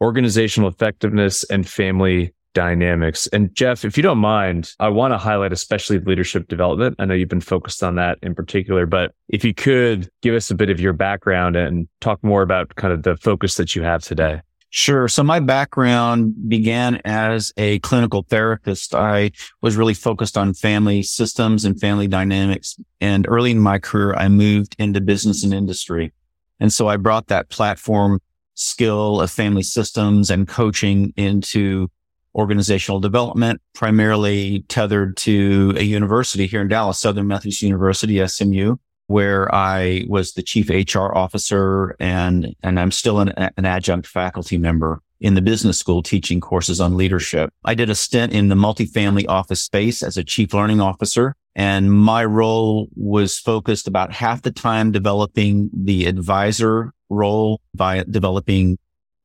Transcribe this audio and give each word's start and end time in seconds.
organizational 0.00 0.68
effectiveness, 0.68 1.42
and 1.50 1.68
family 1.68 2.32
dynamics. 2.52 3.26
And 3.32 3.52
Jeff, 3.52 3.84
if 3.84 3.96
you 3.96 4.04
don't 4.04 4.18
mind, 4.18 4.70
I 4.78 4.90
want 4.90 5.12
to 5.12 5.18
highlight 5.18 5.52
especially 5.52 5.98
leadership 5.98 6.46
development. 6.46 6.94
I 7.00 7.04
know 7.04 7.14
you've 7.14 7.28
been 7.28 7.40
focused 7.40 7.82
on 7.82 7.96
that 7.96 8.18
in 8.22 8.32
particular, 8.36 8.86
but 8.86 9.10
if 9.28 9.44
you 9.44 9.52
could 9.52 10.08
give 10.22 10.36
us 10.36 10.52
a 10.52 10.54
bit 10.54 10.70
of 10.70 10.78
your 10.78 10.92
background 10.92 11.56
and 11.56 11.88
talk 12.00 12.22
more 12.22 12.42
about 12.42 12.76
kind 12.76 12.92
of 12.92 13.02
the 13.02 13.16
focus 13.16 13.56
that 13.56 13.74
you 13.74 13.82
have 13.82 14.04
today. 14.04 14.40
Sure. 14.76 15.06
So 15.06 15.22
my 15.22 15.38
background 15.38 16.34
began 16.48 17.00
as 17.04 17.52
a 17.56 17.78
clinical 17.78 18.26
therapist. 18.28 18.92
I 18.92 19.30
was 19.62 19.76
really 19.76 19.94
focused 19.94 20.36
on 20.36 20.52
family 20.52 21.04
systems 21.04 21.64
and 21.64 21.80
family 21.80 22.08
dynamics. 22.08 22.76
And 23.00 23.24
early 23.28 23.52
in 23.52 23.60
my 23.60 23.78
career, 23.78 24.14
I 24.14 24.26
moved 24.26 24.74
into 24.80 25.00
business 25.00 25.44
and 25.44 25.54
industry. 25.54 26.12
And 26.58 26.72
so 26.72 26.88
I 26.88 26.96
brought 26.96 27.28
that 27.28 27.50
platform 27.50 28.18
skill 28.54 29.20
of 29.20 29.30
family 29.30 29.62
systems 29.62 30.28
and 30.28 30.48
coaching 30.48 31.12
into 31.16 31.86
organizational 32.34 32.98
development, 32.98 33.60
primarily 33.74 34.64
tethered 34.66 35.16
to 35.18 35.72
a 35.76 35.84
university 35.84 36.48
here 36.48 36.62
in 36.62 36.66
Dallas, 36.66 36.98
Southern 36.98 37.28
Methodist 37.28 37.62
University, 37.62 38.26
SMU, 38.26 38.74
where 39.06 39.54
I 39.54 40.04
was 40.08 40.32
the 40.32 40.42
chief 40.42 40.70
HR 40.70 41.14
officer 41.14 41.96
and, 42.00 42.54
and 42.62 42.80
I'm 42.80 42.90
still 42.90 43.20
an, 43.20 43.30
an 43.36 43.64
adjunct 43.64 44.06
faculty 44.06 44.58
member 44.58 45.00
in 45.20 45.34
the 45.34 45.42
business 45.42 45.78
school 45.78 46.02
teaching 46.02 46.40
courses 46.40 46.80
on 46.80 46.96
leadership. 46.96 47.50
I 47.64 47.74
did 47.74 47.90
a 47.90 47.94
stint 47.94 48.32
in 48.32 48.48
the 48.48 48.54
multifamily 48.54 49.26
office 49.28 49.62
space 49.62 50.02
as 50.02 50.16
a 50.16 50.24
chief 50.24 50.52
learning 50.52 50.80
officer. 50.80 51.34
And 51.56 51.92
my 51.92 52.24
role 52.24 52.88
was 52.96 53.38
focused 53.38 53.86
about 53.86 54.12
half 54.12 54.42
the 54.42 54.50
time 54.50 54.90
developing 54.90 55.70
the 55.72 56.06
advisor 56.06 56.92
role 57.08 57.60
by 57.74 58.04
developing 58.10 58.78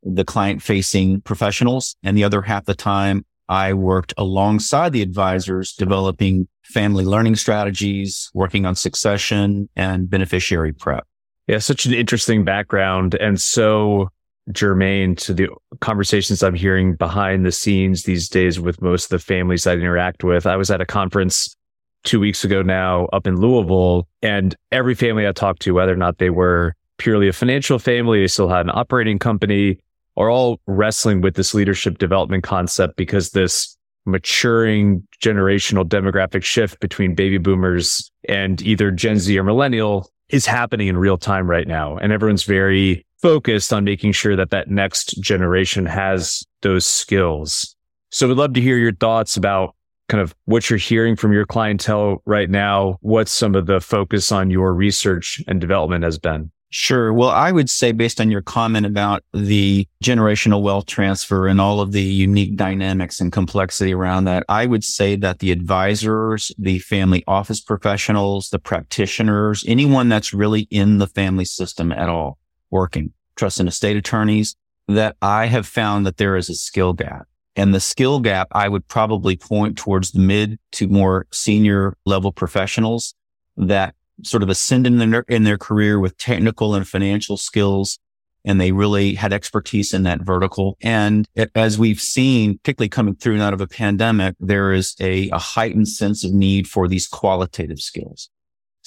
the 0.04 0.24
client 0.24 0.62
facing 0.62 1.22
professionals. 1.22 1.96
And 2.04 2.16
the 2.16 2.24
other 2.24 2.42
half 2.42 2.66
the 2.66 2.76
time 2.76 3.26
I 3.50 3.74
worked 3.74 4.14
alongside 4.18 4.94
the 4.94 5.02
advisors 5.02 5.74
developing 5.74 6.48
family 6.64 7.04
learning 7.04 7.36
strategies, 7.36 8.30
working 8.34 8.66
on 8.66 8.76
succession 8.76 9.68
and 9.76 10.10
beneficiary 10.10 10.72
prep. 10.72 11.06
Yeah, 11.48 11.58
such 11.58 11.88
an 11.88 11.94
interesting 11.94 12.46
background 12.46 13.16
and 13.16 13.42
so 13.42 14.10
germane 14.52 15.16
to 15.16 15.34
the 15.34 15.50
conversations 15.80 16.44
I'm 16.44 16.56
hearing 16.56 16.96
behind 16.96 17.46
the 17.46 17.52
scenes 17.52 18.04
these 18.04 18.30
days 18.30 18.60
with 18.60 18.82
most 18.82 19.06
of 19.06 19.10
the 19.10 19.20
families 19.20 19.68
I 19.68 19.74
interact 19.74 20.24
with. 20.24 20.46
I 20.46 20.56
was 20.56 20.72
at 20.72 20.82
a 20.82 20.86
conference 20.86 21.56
two 22.04 22.20
weeks 22.20 22.44
ago 22.44 22.62
now 22.62 23.06
up 23.08 23.28
in 23.28 23.36
Louisville 23.40 24.08
and 24.22 24.56
every 24.72 24.96
family 24.96 25.28
I 25.28 25.32
talked 25.32 25.62
to, 25.64 25.74
whether 25.74 25.94
or 25.94 25.98
not 25.98 26.20
they 26.20 26.30
were 26.30 26.76
purely 26.98 27.28
a 27.28 27.34
financial 27.34 27.80
family, 27.80 28.22
they 28.22 28.28
still 28.28 28.50
had 28.50 28.66
an 28.66 28.72
operating 28.74 29.20
company, 29.20 29.80
are 30.20 30.30
all 30.30 30.60
wrestling 30.68 31.22
with 31.22 31.36
this 31.36 31.54
leadership 31.54 31.98
development 31.98 32.44
concept 32.44 32.98
because 32.98 33.32
this 33.32 33.76
maturing 34.06 35.08
generational 35.24 35.86
demographic 35.86 36.44
shift 36.44 36.80
between 36.80 37.16
baby 37.16 37.38
boomers 37.38 38.12
and 38.28 38.62
either 38.62 38.92
Gen 38.92 39.18
Z 39.18 39.38
or 39.38 39.44
millennial 39.44 40.10
is 40.30 40.46
happening 40.46 40.88
in 40.88 40.98
real 40.98 41.18
time 41.18 41.50
right 41.50 41.68
now. 41.68 41.98
And 41.98 42.12
everyone's 42.12 42.44
very 42.44 43.06
focused 43.22 43.74
on 43.74 43.84
making 43.84 44.12
sure 44.12 44.36
that 44.36 44.52
that 44.52 44.70
next 44.70 45.20
generation 45.22 45.86
has 45.86 46.44
those 46.62 46.86
skills. 46.86 47.76
So 48.12 48.28
we'd 48.28 48.38
love 48.38 48.54
to 48.54 48.62
hear 48.62 48.78
your 48.78 48.94
thoughts 48.94 49.38
about 49.38 49.76
kind 50.08 50.22
of 50.22 50.36
what 50.46 50.70
you're 50.70 50.80
hearing 50.80 51.16
from 51.16 51.32
your 51.32 51.46
clientele 51.46 52.22
right 52.26 52.50
now. 52.50 52.98
What 53.02 53.28
some 53.28 53.56
of 53.56 53.68
the 53.68 53.80
focus 53.80 54.32
on 54.32 54.50
your 54.50 54.74
research 54.74 55.42
and 55.48 55.62
development 55.62 56.04
has 56.04 56.18
been. 56.18 56.52
Sure. 56.72 57.12
Well, 57.12 57.30
I 57.30 57.52
would 57.52 57.70
say 57.70 57.92
based 57.92 58.22
on 58.22 58.30
your 58.30 58.44
comment 58.44 58.86
about 58.86 59.24
the 59.34 59.88
generational 60.04 60.62
wealth 60.62 60.86
transfer 60.86 61.48
and 61.48 61.60
all 61.60 61.82
of 61.82 61.94
the 61.94 62.02
unique 62.02 62.58
dynamics 62.58 63.20
and 63.20 63.32
complexity 63.32 63.92
around 63.92 64.26
that, 64.26 64.44
I 64.48 64.68
would 64.68 64.84
say 64.84 65.16
that 65.16 65.40
the 65.40 65.52
advisors, 65.52 66.52
the 66.60 66.78
family 66.78 67.24
office 67.28 67.60
professionals, 67.60 68.50
the 68.50 68.60
practitioners, 68.60 69.66
anyone 69.68 70.10
that's 70.10 70.32
really 70.32 70.68
in 70.70 71.00
the 71.00 71.08
family 71.08 71.46
system 71.46 71.92
at 71.92 72.08
all 72.08 72.38
working, 72.70 73.14
trust 73.36 73.60
and 73.60 73.68
estate 73.68 73.98
attorneys, 73.98 74.56
that 74.88 75.16
I 75.24 75.48
have 75.48 75.66
found 75.66 76.06
that 76.06 76.18
there 76.18 76.36
is 76.38 76.50
a 76.50 76.56
skill 76.56 76.94
gap. 76.94 77.28
And 77.56 77.74
the 77.74 77.80
skill 77.80 78.20
gap, 78.20 78.48
I 78.52 78.70
would 78.70 78.88
probably 78.88 79.36
point 79.36 79.76
towards 79.76 80.12
the 80.12 80.20
mid 80.20 80.60
to 80.74 80.88
more 80.88 81.26
senior 81.32 81.98
level 82.06 82.32
professionals 82.32 83.16
that 83.58 83.96
sort 84.24 84.44
of 84.44 84.50
ascend 84.50 84.88
in 84.88 84.98
their, 84.98 85.26
in 85.28 85.44
their 85.44 85.58
career 85.58 86.00
with 86.00 86.18
technical 86.18 86.76
and 86.76 86.88
financial 86.88 87.38
skills 87.38 88.00
and 88.46 88.60
they 88.60 88.72
really 88.72 89.16
had 89.16 89.34
expertise 89.34 89.94
in 89.94 90.04
that 90.04 90.22
vertical. 90.22 90.78
And 90.82 91.28
it, 91.36 91.52
as 91.56 91.78
we've 91.78 92.00
seen, 92.00 92.58
particularly 92.58 92.90
coming 92.90 93.16
through 93.16 93.34
and 93.34 93.44
out 93.44 93.54
of 93.54 93.60
a 93.60 93.68
pandemic, 93.68 94.36
there 94.40 94.72
is 94.72 94.96
a, 95.02 95.30
a 95.30 95.38
heightened 95.38 95.90
sense 95.90 96.24
of 96.24 96.32
need 96.34 96.68
for 96.68 96.88
these 96.88 97.08
qualitative 97.08 97.80
skills 97.80 98.30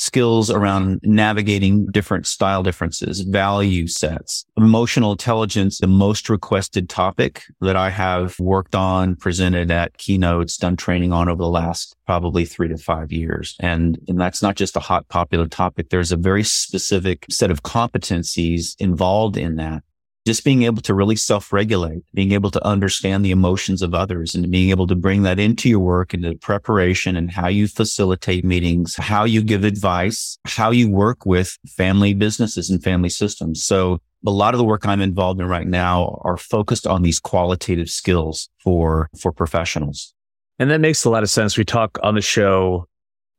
skills 0.02 0.50
around 0.50 0.98
navigating 1.04 1.86
different 1.86 2.26
style 2.26 2.64
differences, 2.64 3.20
value 3.20 3.86
sets, 3.86 4.44
emotional 4.56 5.12
intelligence, 5.12 5.78
the 5.78 5.86
most 5.86 6.28
requested 6.28 6.88
topic 6.88 7.44
that 7.60 7.76
I 7.76 7.90
have 7.90 8.38
worked 8.40 8.74
on, 8.74 9.14
presented 9.14 9.70
at 9.70 9.96
keynotes, 9.98 10.56
done 10.56 10.76
training 10.76 11.12
on 11.12 11.28
over 11.28 11.40
the 11.40 11.48
last 11.48 11.94
probably 12.04 12.44
three 12.44 12.66
to 12.68 12.76
five 12.76 13.12
years. 13.12 13.56
And, 13.60 13.96
and 14.08 14.20
that's 14.20 14.42
not 14.42 14.56
just 14.56 14.76
a 14.76 14.80
hot 14.80 15.06
popular 15.08 15.46
topic. 15.46 15.90
There's 15.90 16.10
a 16.10 16.16
very 16.16 16.42
specific 16.42 17.24
set 17.30 17.52
of 17.52 17.62
competencies 17.62 18.74
involved 18.80 19.36
in 19.36 19.54
that 19.56 19.84
just 20.24 20.44
being 20.44 20.62
able 20.62 20.80
to 20.82 20.94
really 20.94 21.16
self-regulate, 21.16 22.04
being 22.14 22.32
able 22.32 22.50
to 22.50 22.64
understand 22.64 23.24
the 23.24 23.32
emotions 23.32 23.82
of 23.82 23.92
others 23.92 24.34
and 24.34 24.50
being 24.50 24.70
able 24.70 24.86
to 24.86 24.94
bring 24.94 25.22
that 25.24 25.40
into 25.40 25.68
your 25.68 25.80
work, 25.80 26.14
into 26.14 26.36
preparation 26.36 27.16
and 27.16 27.30
how 27.30 27.48
you 27.48 27.66
facilitate 27.66 28.44
meetings, 28.44 28.94
how 28.96 29.24
you 29.24 29.42
give 29.42 29.64
advice, 29.64 30.38
how 30.44 30.70
you 30.70 30.88
work 30.88 31.26
with 31.26 31.58
family 31.66 32.14
businesses 32.14 32.70
and 32.70 32.82
family 32.82 33.08
systems. 33.08 33.64
So 33.64 34.00
a 34.24 34.30
lot 34.30 34.54
of 34.54 34.58
the 34.58 34.64
work 34.64 34.86
I'm 34.86 35.00
involved 35.00 35.40
in 35.40 35.48
right 35.48 35.66
now 35.66 36.20
are 36.22 36.36
focused 36.36 36.86
on 36.86 37.02
these 37.02 37.18
qualitative 37.18 37.88
skills 37.88 38.48
for, 38.62 39.10
for 39.18 39.32
professionals. 39.32 40.14
And 40.60 40.70
that 40.70 40.80
makes 40.80 41.04
a 41.04 41.10
lot 41.10 41.24
of 41.24 41.30
sense. 41.30 41.58
We 41.58 41.64
talk 41.64 41.98
on 42.04 42.14
the 42.14 42.20
show 42.20 42.86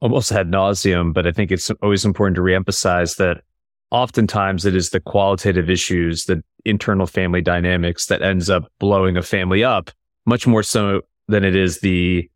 almost 0.01 0.33
ad 0.33 0.51
nauseum, 0.51 1.13
but 1.13 1.25
I 1.25 1.31
think 1.31 1.49
it's 1.49 1.71
always 1.81 2.03
important 2.03 2.35
to 2.35 2.41
reemphasize 2.41 3.15
that 3.17 3.43
oftentimes 3.93 4.65
it 4.65 4.75
is 4.75 4.89
the 4.89 4.99
qualitative 4.99 5.69
issues, 5.69 6.25
the 6.25 6.43
internal 6.65 7.07
family 7.07 7.41
dynamics 7.41 8.07
that 8.07 8.21
ends 8.21 8.49
up 8.49 8.69
blowing 8.79 9.15
a 9.15 9.21
family 9.21 9.63
up 9.63 9.91
much 10.25 10.47
more 10.47 10.63
so 10.63 11.01
than 11.27 11.43
it 11.43 11.55
is 11.55 11.79
the 11.79 12.29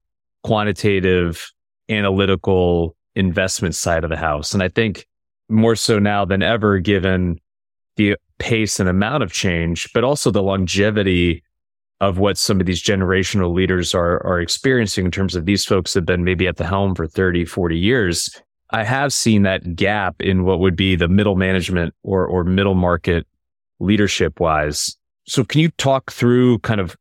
quantitative 0.43 1.51
analytical 1.89 2.95
investment 3.15 3.73
side 3.73 4.03
of 4.03 4.09
the 4.09 4.17
house. 4.17 4.53
And 4.53 4.61
I 4.61 4.69
think 4.69 5.07
more 5.49 5.75
so 5.75 5.97
now 5.97 6.25
than 6.25 6.43
ever, 6.43 6.79
given 6.79 7.39
the 7.95 8.15
pace 8.37 8.79
and 8.79 8.87
amount 8.87 9.23
of 9.23 9.33
change, 9.33 9.91
but 9.93 10.03
also 10.03 10.29
the 10.29 10.43
longevity 10.43 11.43
of 11.99 12.19
what 12.19 12.37
some 12.37 12.59
of 12.59 12.67
these 12.67 12.83
generational 12.83 13.53
leaders 13.53 13.95
are, 13.95 14.23
are 14.25 14.39
experiencing 14.39 15.05
in 15.05 15.11
terms 15.11 15.35
of 15.35 15.45
these 15.45 15.65
folks 15.65 15.95
have 15.95 16.05
been 16.05 16.23
maybe 16.23 16.47
at 16.47 16.57
the 16.57 16.67
helm 16.67 16.93
for 16.93 17.07
30, 17.07 17.45
40 17.45 17.77
years. 17.77 18.39
I 18.69 18.83
have 18.83 19.13
seen 19.13 19.43
that 19.43 19.75
gap 19.75 20.21
in 20.21 20.43
what 20.43 20.59
would 20.59 20.75
be 20.75 20.95
the 20.95 21.07
middle 21.07 21.35
management 21.35 21.93
or, 22.03 22.25
or 22.25 22.43
middle 22.43 22.75
market 22.75 23.25
leadership 23.79 24.39
wise. 24.39 24.97
So 25.25 25.43
can 25.43 25.61
you 25.61 25.69
talk 25.71 26.11
through 26.11 26.59
kind 26.59 26.81
of 26.81 26.95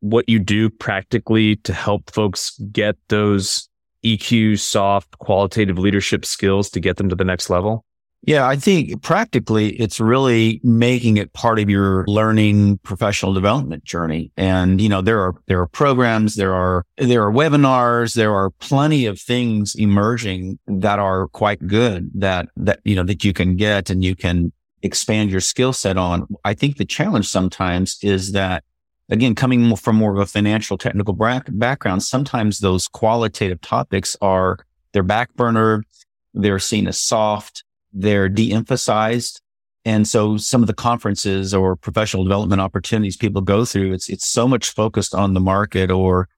what 0.00 0.28
you 0.28 0.38
do 0.38 0.70
practically 0.70 1.56
to 1.56 1.72
help 1.72 2.10
folks 2.10 2.58
get 2.72 2.96
those 3.08 3.68
EQ 4.04 4.58
soft 4.58 5.18
qualitative 5.18 5.78
leadership 5.78 6.24
skills 6.24 6.70
to 6.70 6.80
get 6.80 6.96
them 6.96 7.08
to 7.08 7.16
the 7.16 7.24
next 7.24 7.50
level? 7.50 7.84
Yeah, 8.22 8.46
I 8.46 8.56
think 8.56 9.02
practically 9.02 9.70
it's 9.80 9.98
really 9.98 10.60
making 10.62 11.16
it 11.16 11.32
part 11.32 11.58
of 11.58 11.70
your 11.70 12.04
learning 12.06 12.78
professional 12.78 13.32
development 13.32 13.84
journey. 13.84 14.30
And, 14.36 14.78
you 14.78 14.90
know, 14.90 15.00
there 15.00 15.20
are, 15.20 15.34
there 15.46 15.58
are 15.60 15.66
programs, 15.66 16.34
there 16.34 16.52
are, 16.52 16.84
there 16.98 17.24
are 17.26 17.32
webinars, 17.32 18.14
there 18.14 18.34
are 18.34 18.50
plenty 18.50 19.06
of 19.06 19.18
things 19.18 19.74
emerging 19.74 20.58
that 20.66 20.98
are 20.98 21.28
quite 21.28 21.66
good 21.66 22.10
that, 22.14 22.48
that, 22.56 22.80
you 22.84 22.94
know, 22.94 23.04
that 23.04 23.24
you 23.24 23.32
can 23.32 23.56
get 23.56 23.88
and 23.88 24.04
you 24.04 24.14
can 24.14 24.52
expand 24.82 25.30
your 25.30 25.40
skill 25.40 25.72
set 25.72 25.96
on. 25.96 26.26
I 26.44 26.52
think 26.52 26.76
the 26.76 26.84
challenge 26.84 27.26
sometimes 27.26 27.98
is 28.02 28.32
that 28.32 28.64
again, 29.08 29.34
coming 29.34 29.74
from 29.76 29.96
more 29.96 30.12
of 30.12 30.18
a 30.18 30.26
financial 30.26 30.76
technical 30.76 31.14
background, 31.14 32.02
sometimes 32.02 32.60
those 32.60 32.86
qualitative 32.86 33.62
topics 33.62 34.14
are, 34.20 34.58
they're 34.92 35.02
back 35.02 35.34
burner. 35.36 35.84
They're 36.32 36.60
seen 36.60 36.86
as 36.86 37.00
soft 37.00 37.64
they're 37.92 38.28
de-emphasized. 38.28 39.40
And 39.84 40.06
so 40.06 40.36
some 40.36 40.62
of 40.62 40.66
the 40.66 40.74
conferences 40.74 41.54
or 41.54 41.74
professional 41.74 42.24
development 42.24 42.60
opportunities 42.60 43.16
people 43.16 43.40
go 43.40 43.64
through, 43.64 43.92
it's, 43.94 44.08
it's 44.08 44.26
so 44.26 44.46
much 44.46 44.70
focused 44.70 45.14
on 45.14 45.34
the 45.34 45.40
market 45.40 45.90
or 45.90 46.28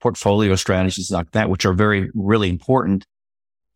portfolio 0.00 0.54
strategies 0.54 1.10
like 1.10 1.30
that, 1.32 1.50
which 1.50 1.64
are 1.64 1.72
very, 1.72 2.10
really 2.14 2.48
important. 2.48 3.04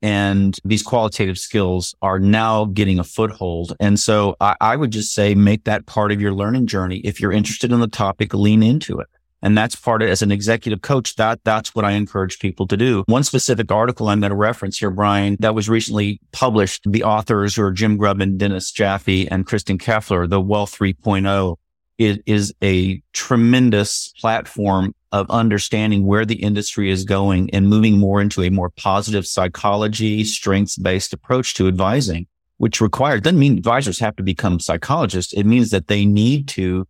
And 0.03 0.57
these 0.65 0.83
qualitative 0.83 1.39
skills 1.39 1.95
are 2.03 2.19
now 2.19 2.67
getting 2.67 2.99
a 2.99 3.05
foothold. 3.05 3.75
And 3.81 3.99
so 3.99 4.37
I, 4.41 4.55
I 4.61 4.77
would 4.77 4.91
just 4.91 5.15
say 5.15 5.35
make 5.35 5.65
that 5.65 5.87
part 5.87 6.13
of 6.13 6.21
your 6.21 6.35
learning 6.35 6.67
journey. 6.67 6.99
If 6.99 7.21
you're 7.21 7.33
interested 7.33 7.73
in 7.73 7.81
the 7.81 7.89
topic, 7.89 8.35
lean 8.35 8.63
into 8.63 8.99
it. 9.01 9.09
And 9.47 9.57
that's 9.57 9.77
part 9.77 10.03
of 10.03 10.09
as 10.09 10.23
an 10.23 10.33
executive 10.33 10.83
coach, 10.83 11.15
that 11.15 11.39
that's 11.45 11.73
what 11.73 11.85
I 11.85 11.93
encourage 11.93 12.41
people 12.41 12.67
to 12.67 12.77
do. 12.77 13.05
One 13.07 13.23
specific 13.23 13.71
article 13.71 14.09
I'm 14.09 14.19
going 14.19 14.31
to 14.31 14.37
reference 14.37 14.79
here, 14.79 14.91
Brian, 14.91 15.37
that 15.39 15.55
was 15.55 15.69
recently 15.69 16.21
published. 16.33 16.83
The 16.91 17.05
authors 17.05 17.57
are 17.57 17.71
Jim 17.71 17.97
Grubman, 17.97 18.39
Dennis 18.39 18.73
Jaffe, 18.73 19.29
and 19.29 19.47
Kristin 19.47 19.79
Keffeler, 19.79 20.29
the 20.29 20.41
Wealth 20.41 20.77
3.0 20.77 21.57
it 21.99 22.23
is 22.27 22.53
a 22.63 23.01
tremendous 23.13 24.13
platform 24.21 24.95
of 25.13 25.31
understanding 25.31 26.05
where 26.05 26.27
the 26.27 26.43
industry 26.43 26.91
is 26.91 27.05
going 27.05 27.49
and 27.55 27.69
moving 27.69 27.99
more 27.99 28.21
into 28.21 28.43
a 28.43 28.51
more 28.51 28.71
positive 28.71 29.27
psychology, 29.27 30.25
strengths 30.25 30.77
based 30.77 31.13
approach 31.13 31.55
to 31.55 31.69
advising, 31.69 32.27
which 32.59 32.81
requires, 32.81 33.23
doesn't 33.23 33.39
mean 33.39 33.57
advisors 33.57 34.01
have 34.01 34.17
to 34.17 34.23
become 34.23 34.61
psychologists. 34.61 35.33
It 35.33 35.45
means 35.45 35.71
that 35.71 35.87
they 35.87 36.05
need 36.05 36.49
to 36.49 36.87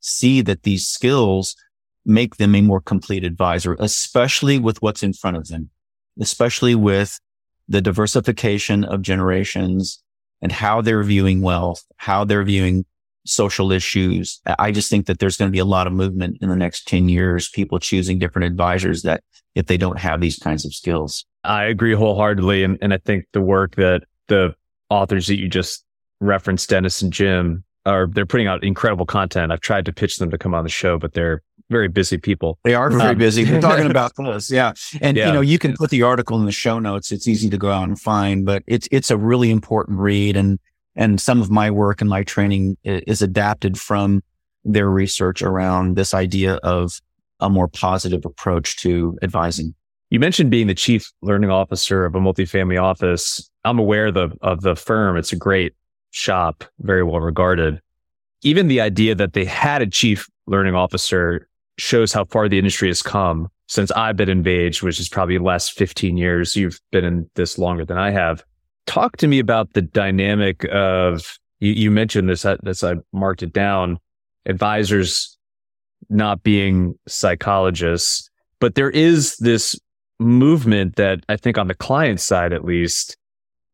see 0.00 0.42
that 0.42 0.64
these 0.64 0.86
skills 0.86 1.56
make 2.04 2.36
them 2.36 2.54
a 2.54 2.60
more 2.60 2.80
complete 2.80 3.24
advisor, 3.24 3.76
especially 3.78 4.58
with 4.58 4.82
what's 4.82 5.02
in 5.02 5.12
front 5.12 5.36
of 5.36 5.48
them, 5.48 5.70
especially 6.20 6.74
with 6.74 7.20
the 7.68 7.80
diversification 7.80 8.84
of 8.84 9.02
generations 9.02 10.02
and 10.40 10.52
how 10.52 10.80
they're 10.80 11.02
viewing 11.02 11.40
wealth, 11.40 11.84
how 11.96 12.24
they're 12.24 12.44
viewing 12.44 12.84
social 13.24 13.70
issues. 13.70 14.40
I 14.58 14.72
just 14.72 14.90
think 14.90 15.06
that 15.06 15.20
there's 15.20 15.36
going 15.36 15.48
to 15.48 15.52
be 15.52 15.60
a 15.60 15.64
lot 15.64 15.86
of 15.86 15.92
movement 15.92 16.38
in 16.40 16.48
the 16.48 16.56
next 16.56 16.88
10 16.88 17.08
years, 17.08 17.48
people 17.48 17.78
choosing 17.78 18.18
different 18.18 18.46
advisors 18.46 19.02
that 19.02 19.22
if 19.54 19.66
they 19.66 19.76
don't 19.76 19.98
have 19.98 20.20
these 20.20 20.38
kinds 20.38 20.64
of 20.64 20.74
skills. 20.74 21.24
I 21.44 21.64
agree 21.64 21.94
wholeheartedly. 21.94 22.64
And, 22.64 22.78
and 22.82 22.92
I 22.92 22.98
think 22.98 23.26
the 23.32 23.40
work 23.40 23.76
that 23.76 24.02
the 24.28 24.54
authors 24.90 25.26
that 25.28 25.38
you 25.38 25.48
just 25.48 25.84
referenced, 26.20 26.68
Dennis 26.68 27.02
and 27.02 27.12
Jim, 27.12 27.64
are 27.84 28.06
they're 28.06 28.26
putting 28.26 28.46
out 28.46 28.62
incredible 28.62 29.06
content. 29.06 29.52
I've 29.52 29.60
tried 29.60 29.86
to 29.86 29.92
pitch 29.92 30.16
them 30.16 30.30
to 30.30 30.38
come 30.38 30.54
on 30.54 30.64
the 30.64 30.70
show, 30.70 30.98
but 30.98 31.14
they're 31.14 31.42
very 31.72 31.88
busy 31.88 32.18
people. 32.18 32.58
They 32.62 32.74
are 32.74 32.90
very 32.90 33.10
um, 33.10 33.18
busy. 33.18 33.42
They're 33.42 33.60
talking 33.70 33.90
about 33.90 34.12
this. 34.16 34.50
Yeah. 34.50 34.74
And 35.00 35.16
yeah. 35.16 35.26
you 35.26 35.32
know, 35.32 35.40
you 35.40 35.58
can 35.58 35.74
put 35.74 35.90
the 35.90 36.02
article 36.02 36.38
in 36.38 36.46
the 36.46 36.52
show 36.52 36.78
notes. 36.78 37.10
It's 37.10 37.26
easy 37.26 37.50
to 37.50 37.58
go 37.58 37.72
out 37.72 37.88
and 37.88 38.00
find, 38.00 38.46
but 38.46 38.62
it's, 38.66 38.88
it's 38.92 39.10
a 39.10 39.16
really 39.16 39.50
important 39.50 39.98
read. 39.98 40.36
And, 40.36 40.60
and 40.94 41.20
some 41.20 41.40
of 41.42 41.50
my 41.50 41.70
work 41.70 42.00
and 42.00 42.08
my 42.08 42.22
training 42.22 42.76
is 42.84 43.22
adapted 43.22 43.78
from 43.78 44.22
their 44.64 44.88
research 44.88 45.42
around 45.42 45.96
this 45.96 46.14
idea 46.14 46.54
of 46.56 47.00
a 47.40 47.50
more 47.50 47.66
positive 47.66 48.24
approach 48.24 48.76
to 48.76 49.18
advising. 49.22 49.74
You 50.10 50.20
mentioned 50.20 50.50
being 50.50 50.66
the 50.66 50.74
chief 50.74 51.10
learning 51.22 51.50
officer 51.50 52.04
of 52.04 52.14
a 52.14 52.20
multifamily 52.20 52.80
office. 52.80 53.50
I'm 53.64 53.78
aware 53.78 54.06
of 54.08 54.14
the, 54.14 54.30
of 54.42 54.60
the 54.60 54.76
firm. 54.76 55.16
It's 55.16 55.32
a 55.32 55.36
great 55.36 55.74
shop, 56.10 56.64
very 56.80 57.02
well 57.02 57.20
regarded. 57.20 57.80
Even 58.42 58.68
the 58.68 58.80
idea 58.80 59.14
that 59.14 59.32
they 59.32 59.44
had 59.44 59.82
a 59.82 59.86
chief 59.86 60.28
learning 60.46 60.74
officer 60.74 61.48
shows 61.82 62.12
how 62.12 62.24
far 62.26 62.48
the 62.48 62.58
industry 62.58 62.88
has 62.88 63.02
come 63.02 63.48
since 63.66 63.90
I've 63.90 64.16
been 64.16 64.30
engaged, 64.30 64.82
which 64.82 65.00
is 65.00 65.08
probably 65.08 65.36
the 65.36 65.42
last 65.42 65.72
15 65.72 66.16
years. 66.16 66.54
You've 66.54 66.80
been 66.92 67.04
in 67.04 67.28
this 67.34 67.58
longer 67.58 67.84
than 67.84 67.98
I 67.98 68.10
have. 68.12 68.44
Talk 68.86 69.16
to 69.16 69.26
me 69.26 69.40
about 69.40 69.72
the 69.72 69.82
dynamic 69.82 70.64
of, 70.70 71.38
you, 71.58 71.72
you 71.72 71.90
mentioned 71.90 72.28
this 72.28 72.46
as 72.46 72.84
I 72.84 72.94
marked 73.12 73.42
it 73.42 73.52
down, 73.52 73.98
advisors 74.46 75.36
not 76.08 76.44
being 76.44 76.94
psychologists, 77.08 78.30
but 78.60 78.76
there 78.76 78.90
is 78.90 79.36
this 79.38 79.74
movement 80.20 80.94
that 80.96 81.24
I 81.28 81.36
think 81.36 81.58
on 81.58 81.66
the 81.66 81.74
client 81.74 82.20
side, 82.20 82.52
at 82.52 82.64
least, 82.64 83.16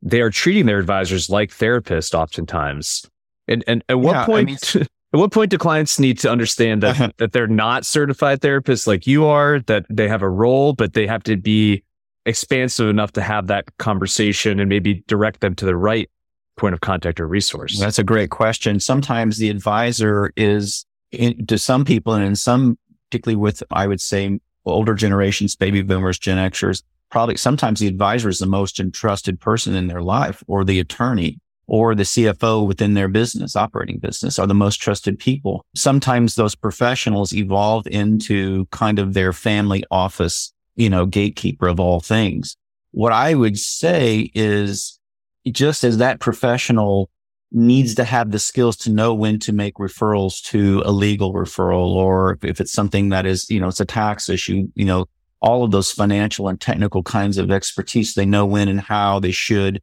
they 0.00 0.22
are 0.22 0.30
treating 0.30 0.64
their 0.64 0.78
advisors 0.78 1.28
like 1.28 1.50
therapists 1.50 2.14
oftentimes. 2.14 3.04
And, 3.48 3.64
and 3.66 3.84
at 3.90 4.00
what 4.00 4.14
yeah, 4.14 4.24
point, 4.24 4.74
I 4.74 4.78
mean, 4.78 4.86
At 5.12 5.20
what 5.20 5.32
point 5.32 5.50
do 5.50 5.58
clients 5.58 5.98
need 5.98 6.18
to 6.20 6.30
understand 6.30 6.82
that 6.82 6.90
uh-huh. 6.90 7.10
that 7.16 7.32
they're 7.32 7.46
not 7.46 7.86
certified 7.86 8.40
therapists 8.40 8.86
like 8.86 9.06
you 9.06 9.24
are, 9.26 9.60
that 9.60 9.86
they 9.88 10.08
have 10.08 10.22
a 10.22 10.28
role, 10.28 10.74
but 10.74 10.92
they 10.92 11.06
have 11.06 11.22
to 11.24 11.36
be 11.36 11.82
expansive 12.26 12.88
enough 12.88 13.12
to 13.12 13.22
have 13.22 13.46
that 13.46 13.64
conversation 13.78 14.60
and 14.60 14.68
maybe 14.68 15.02
direct 15.06 15.40
them 15.40 15.54
to 15.54 15.64
the 15.64 15.76
right 15.76 16.10
point 16.58 16.74
of 16.74 16.80
contact 16.82 17.20
or 17.20 17.26
resource? 17.26 17.78
That's 17.78 17.98
a 17.98 18.04
great 18.04 18.30
question. 18.30 18.80
Sometimes 18.80 19.38
the 19.38 19.48
advisor 19.48 20.32
is 20.36 20.84
in, 21.10 21.46
to 21.46 21.56
some 21.56 21.86
people 21.86 22.12
and 22.12 22.24
in 22.24 22.36
some, 22.36 22.78
particularly 23.08 23.36
with, 23.36 23.62
I 23.70 23.86
would 23.86 24.00
say, 24.00 24.38
older 24.66 24.94
generations, 24.94 25.56
baby 25.56 25.80
boomers, 25.80 26.18
Gen 26.18 26.36
Xers, 26.50 26.82
probably 27.10 27.38
sometimes 27.38 27.80
the 27.80 27.86
advisor 27.86 28.28
is 28.28 28.38
the 28.38 28.46
most 28.46 28.78
entrusted 28.78 29.40
person 29.40 29.74
in 29.74 29.86
their 29.86 30.02
life 30.02 30.42
or 30.46 30.64
the 30.64 30.78
attorney 30.78 31.40
or 31.68 31.94
the 31.94 32.02
CFO 32.02 32.66
within 32.66 32.94
their 32.94 33.08
business, 33.08 33.54
operating 33.54 33.98
business 33.98 34.38
are 34.38 34.46
the 34.46 34.54
most 34.54 34.76
trusted 34.76 35.18
people. 35.18 35.64
Sometimes 35.76 36.34
those 36.34 36.54
professionals 36.54 37.34
evolve 37.34 37.86
into 37.86 38.64
kind 38.66 38.98
of 38.98 39.12
their 39.12 39.34
family 39.34 39.84
office, 39.90 40.52
you 40.76 40.88
know, 40.88 41.04
gatekeeper 41.04 41.68
of 41.68 41.78
all 41.78 42.00
things. 42.00 42.56
What 42.92 43.12
I 43.12 43.34
would 43.34 43.58
say 43.58 44.30
is 44.34 44.98
just 45.46 45.84
as 45.84 45.98
that 45.98 46.20
professional 46.20 47.10
needs 47.52 47.94
to 47.94 48.04
have 48.04 48.30
the 48.30 48.38
skills 48.38 48.76
to 48.76 48.90
know 48.90 49.12
when 49.14 49.38
to 49.40 49.52
make 49.52 49.74
referrals 49.74 50.42
to 50.44 50.82
a 50.86 50.90
legal 50.90 51.34
referral, 51.34 51.94
or 51.94 52.38
if 52.42 52.60
it's 52.60 52.72
something 52.72 53.10
that 53.10 53.26
is, 53.26 53.48
you 53.50 53.60
know, 53.60 53.68
it's 53.68 53.80
a 53.80 53.84
tax 53.84 54.30
issue, 54.30 54.68
you 54.74 54.84
know, 54.86 55.06
all 55.40 55.64
of 55.64 55.70
those 55.70 55.92
financial 55.92 56.48
and 56.48 56.60
technical 56.60 57.02
kinds 57.02 57.38
of 57.38 57.50
expertise. 57.50 58.14
They 58.14 58.26
know 58.26 58.44
when 58.44 58.68
and 58.68 58.80
how 58.80 59.20
they 59.20 59.30
should 59.30 59.82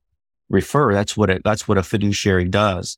refer. 0.50 0.94
That's 0.94 1.16
what 1.18 1.30
it, 1.30 1.42
that's 1.44 1.68
what 1.68 1.78
a 1.78 1.84
fiduciary 1.84 2.46
does. 2.46 2.98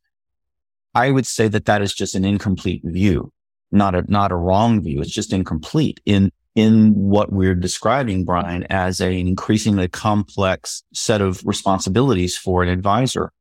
I 0.94 1.12
would 1.12 1.27
say 1.27 1.48
that 1.50 1.66
that 1.66 1.82
is 1.82 1.94
just 1.94 2.16
an 2.16 2.25
incomplete 2.25 2.82
view, 2.84 3.32
not 3.72 3.96
a, 3.96 4.04
not 4.12 4.32
a 4.32 4.36
wrong 4.36 4.82
view. 4.82 5.01
It's 5.01 5.12
just 5.12 5.34
incomplete 5.34 6.00
in, 6.06 6.32
in 6.56 6.94
what 6.96 7.32
we're 7.32 7.56
describing, 7.56 8.25
Brian, 8.25 8.66
as 8.70 9.00
an 9.00 9.12
increasingly 9.13 9.88
complex 9.88 10.84
set 10.94 11.22
of 11.22 11.42
responsibilities 11.46 12.36
for 12.36 12.63
an 12.63 12.70
advisor. 12.70 13.32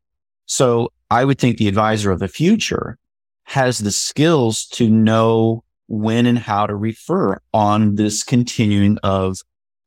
So 0.44 0.92
I 1.10 1.25
would 1.25 1.38
think 1.38 1.56
the 1.56 1.68
advisor 1.68 2.10
of 2.10 2.18
the 2.18 2.28
future 2.28 2.98
has 3.44 3.78
the 3.78 3.92
skills 3.92 4.66
to 4.66 4.90
know 4.90 5.64
when 5.88 6.26
and 6.26 6.38
how 6.38 6.66
to 6.66 6.75
refer 6.75 7.40
on 7.54 7.94
this 7.94 8.22
continuing 8.22 8.98
of, 9.02 9.38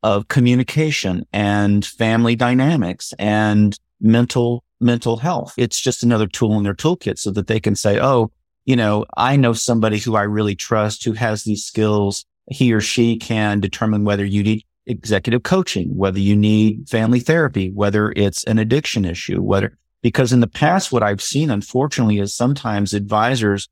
of 0.03 0.27
communication 0.27 1.25
and 1.33 1.85
family 1.85 2.35
dynamics 2.35 3.13
and 3.19 3.77
mental, 3.99 4.63
mental 4.79 5.17
health. 5.17 5.53
It's 5.57 5.79
just 5.79 6.03
another 6.03 6.27
tool 6.27 6.57
in 6.57 6.63
their 6.63 6.73
toolkit 6.73 7.19
so 7.19 7.31
that 7.31 7.47
they 7.47 7.59
can 7.59 7.75
say, 7.75 7.99
Oh, 7.99 8.31
you 8.65 8.75
know, 8.75 9.05
I 9.17 9.35
know 9.35 9.53
somebody 9.53 9.97
who 9.97 10.15
I 10.15 10.23
really 10.23 10.55
trust 10.55 11.03
who 11.03 11.13
has 11.13 11.43
these 11.43 11.63
skills. 11.63 12.25
He 12.51 12.73
or 12.73 12.81
she 12.81 13.17
can 13.17 13.59
determine 13.59 14.03
whether 14.03 14.25
you 14.25 14.43
need 14.43 14.65
executive 14.85 15.43
coaching, 15.43 15.95
whether 15.95 16.19
you 16.19 16.35
need 16.35 16.89
family 16.89 17.19
therapy, 17.19 17.71
whether 17.71 18.11
it's 18.15 18.43
an 18.45 18.57
addiction 18.57 19.05
issue, 19.05 19.41
whether, 19.41 19.77
because 20.01 20.33
in 20.33 20.39
the 20.39 20.47
past, 20.47 20.91
what 20.91 21.03
I've 21.03 21.21
seen, 21.21 21.49
unfortunately, 21.49 22.19
is 22.19 22.33
sometimes 22.33 22.93
advisors, 22.93 23.69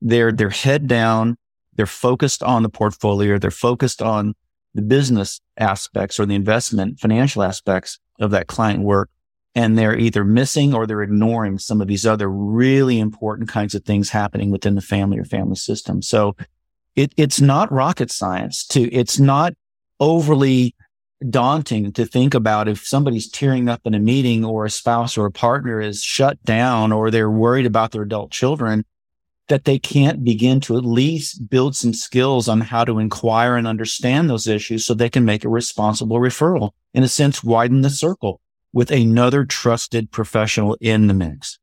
they're, 0.00 0.32
they're 0.32 0.50
head 0.50 0.86
down. 0.86 1.36
They're 1.74 1.86
focused 1.86 2.42
on 2.42 2.62
the 2.62 2.68
portfolio. 2.68 3.38
They're 3.38 3.50
focused 3.50 4.02
on 4.02 4.34
the 4.74 4.82
business 4.82 5.40
aspects 5.56 6.20
or 6.20 6.26
the 6.26 6.34
investment 6.34 7.00
financial 7.00 7.42
aspects 7.42 7.98
of 8.20 8.30
that 8.30 8.46
client 8.46 8.82
work. 8.82 9.10
And 9.54 9.76
they're 9.76 9.98
either 9.98 10.24
missing 10.24 10.74
or 10.74 10.86
they're 10.86 11.02
ignoring 11.02 11.58
some 11.58 11.80
of 11.80 11.88
these 11.88 12.06
other 12.06 12.30
really 12.30 13.00
important 13.00 13.48
kinds 13.48 13.74
of 13.74 13.84
things 13.84 14.10
happening 14.10 14.50
within 14.50 14.74
the 14.74 14.80
family 14.80 15.18
or 15.18 15.24
family 15.24 15.56
system. 15.56 16.00
So 16.02 16.36
it, 16.94 17.12
it's 17.16 17.40
not 17.40 17.72
rocket 17.72 18.10
science 18.10 18.64
to, 18.68 18.92
it's 18.92 19.18
not 19.18 19.54
overly 19.98 20.76
daunting 21.28 21.92
to 21.92 22.06
think 22.06 22.34
about 22.34 22.68
if 22.68 22.86
somebody's 22.86 23.28
tearing 23.28 23.68
up 23.68 23.80
in 23.84 23.94
a 23.94 23.98
meeting 23.98 24.44
or 24.44 24.64
a 24.64 24.70
spouse 24.70 25.18
or 25.18 25.26
a 25.26 25.32
partner 25.32 25.80
is 25.80 26.02
shut 26.02 26.40
down 26.44 26.92
or 26.92 27.10
they're 27.10 27.30
worried 27.30 27.66
about 27.66 27.90
their 27.90 28.02
adult 28.02 28.30
children 28.30 28.84
that 29.48 29.64
they 29.64 29.78
can't 29.78 30.24
begin 30.24 30.60
to 30.60 30.76
at 30.76 30.84
least 30.84 31.48
build 31.48 31.74
some 31.74 31.92
skills 31.92 32.48
on 32.48 32.60
how 32.60 32.84
to 32.84 32.98
inquire 32.98 33.56
and 33.56 33.66
understand 33.66 34.28
those 34.28 34.46
issues 34.46 34.84
so 34.84 34.94
they 34.94 35.08
can 35.08 35.24
make 35.24 35.44
a 35.44 35.48
responsible 35.48 36.18
referral 36.18 36.70
in 36.94 37.02
a 37.02 37.08
sense 37.08 37.42
widen 37.42 37.80
the 37.80 37.90
circle 37.90 38.40
with 38.72 38.90
another 38.90 39.44
trusted 39.44 40.10
professional 40.10 40.76
in 40.80 41.06
the 41.06 41.14
mix. 41.14 41.58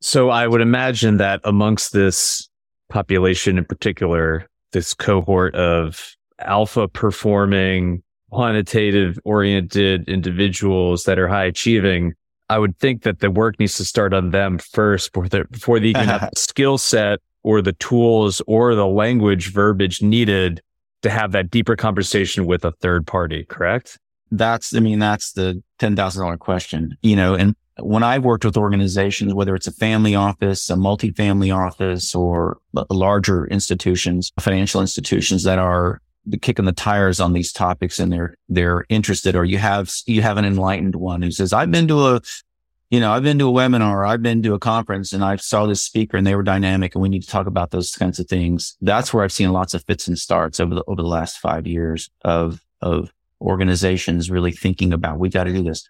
So 0.00 0.30
i 0.30 0.46
would 0.46 0.60
imagine 0.60 1.18
that 1.18 1.40
amongst 1.44 1.92
this 1.92 2.48
population 2.88 3.58
in 3.58 3.64
particular 3.64 4.46
this 4.72 4.94
cohort 4.94 5.54
of 5.54 6.16
alpha 6.40 6.88
performing 6.88 8.02
quantitative 8.30 9.18
oriented 9.24 10.08
individuals 10.08 11.04
that 11.04 11.18
are 11.18 11.28
high 11.28 11.44
achieving, 11.44 12.14
I 12.50 12.58
would 12.58 12.76
think 12.78 13.02
that 13.04 13.20
the 13.20 13.30
work 13.30 13.60
needs 13.60 13.76
to 13.76 13.84
start 13.84 14.12
on 14.12 14.30
them 14.30 14.58
first 14.58 15.12
before, 15.12 15.28
they, 15.28 15.42
before 15.44 15.78
they 15.78 15.86
even 15.86 16.08
have 16.08 16.30
the 16.34 16.38
skill 16.38 16.78
set 16.78 17.20
or 17.44 17.62
the 17.62 17.74
tools 17.74 18.42
or 18.48 18.74
the 18.74 18.88
language 18.88 19.52
verbiage 19.52 20.02
needed 20.02 20.60
to 21.02 21.10
have 21.10 21.30
that 21.32 21.48
deeper 21.50 21.76
conversation 21.76 22.46
with 22.46 22.64
a 22.64 22.72
third 22.72 23.06
party, 23.06 23.44
correct? 23.44 23.98
That's, 24.32 24.74
I 24.74 24.80
mean, 24.80 24.98
that's 24.98 25.32
the 25.32 25.62
$10,000 25.78 26.38
question, 26.40 26.96
you 27.02 27.14
know, 27.14 27.34
and 27.34 27.54
when 27.78 28.02
I've 28.02 28.24
worked 28.24 28.44
with 28.44 28.56
organizations, 28.56 29.32
whether 29.32 29.54
it's 29.54 29.68
a 29.68 29.72
family 29.72 30.16
office, 30.16 30.68
a 30.70 30.74
multifamily 30.74 31.56
office 31.56 32.14
or 32.16 32.58
larger 32.90 33.46
institutions, 33.46 34.32
financial 34.40 34.80
institutions 34.80 35.44
that 35.44 35.58
are 35.58 36.02
kicking 36.40 36.64
the 36.64 36.72
tires 36.72 37.20
on 37.20 37.32
these 37.32 37.52
topics 37.52 37.98
and 37.98 38.12
they're 38.12 38.36
they're 38.48 38.84
interested 38.88 39.34
or 39.34 39.44
you 39.44 39.58
have 39.58 39.92
you 40.06 40.22
have 40.22 40.36
an 40.36 40.44
enlightened 40.44 40.94
one 40.94 41.22
who 41.22 41.30
says 41.30 41.52
i've 41.52 41.70
been 41.70 41.88
to 41.88 42.06
a 42.06 42.20
you 42.90 43.00
know 43.00 43.12
i've 43.12 43.22
been 43.22 43.38
to 43.38 43.48
a 43.48 43.52
webinar 43.52 44.06
i've 44.06 44.22
been 44.22 44.42
to 44.42 44.54
a 44.54 44.58
conference 44.58 45.12
and 45.12 45.24
i 45.24 45.36
saw 45.36 45.66
this 45.66 45.82
speaker 45.82 46.16
and 46.16 46.26
they 46.26 46.34
were 46.34 46.42
dynamic 46.42 46.94
and 46.94 47.02
we 47.02 47.08
need 47.08 47.22
to 47.22 47.28
talk 47.28 47.46
about 47.46 47.70
those 47.70 47.94
kinds 47.96 48.18
of 48.18 48.26
things. 48.28 48.76
That's 48.80 49.14
where 49.14 49.24
i've 49.24 49.32
seen 49.32 49.52
lots 49.52 49.74
of 49.74 49.84
fits 49.84 50.08
and 50.08 50.18
starts 50.18 50.60
over 50.60 50.74
the 50.74 50.84
over 50.86 51.00
the 51.00 51.08
last 51.08 51.38
five 51.38 51.66
years 51.66 52.10
of 52.22 52.60
of 52.80 53.12
organizations 53.40 54.30
really 54.30 54.52
thinking 54.52 54.92
about 54.92 55.18
we 55.18 55.30
got 55.30 55.44
to 55.44 55.52
do 55.52 55.62
this. 55.62 55.88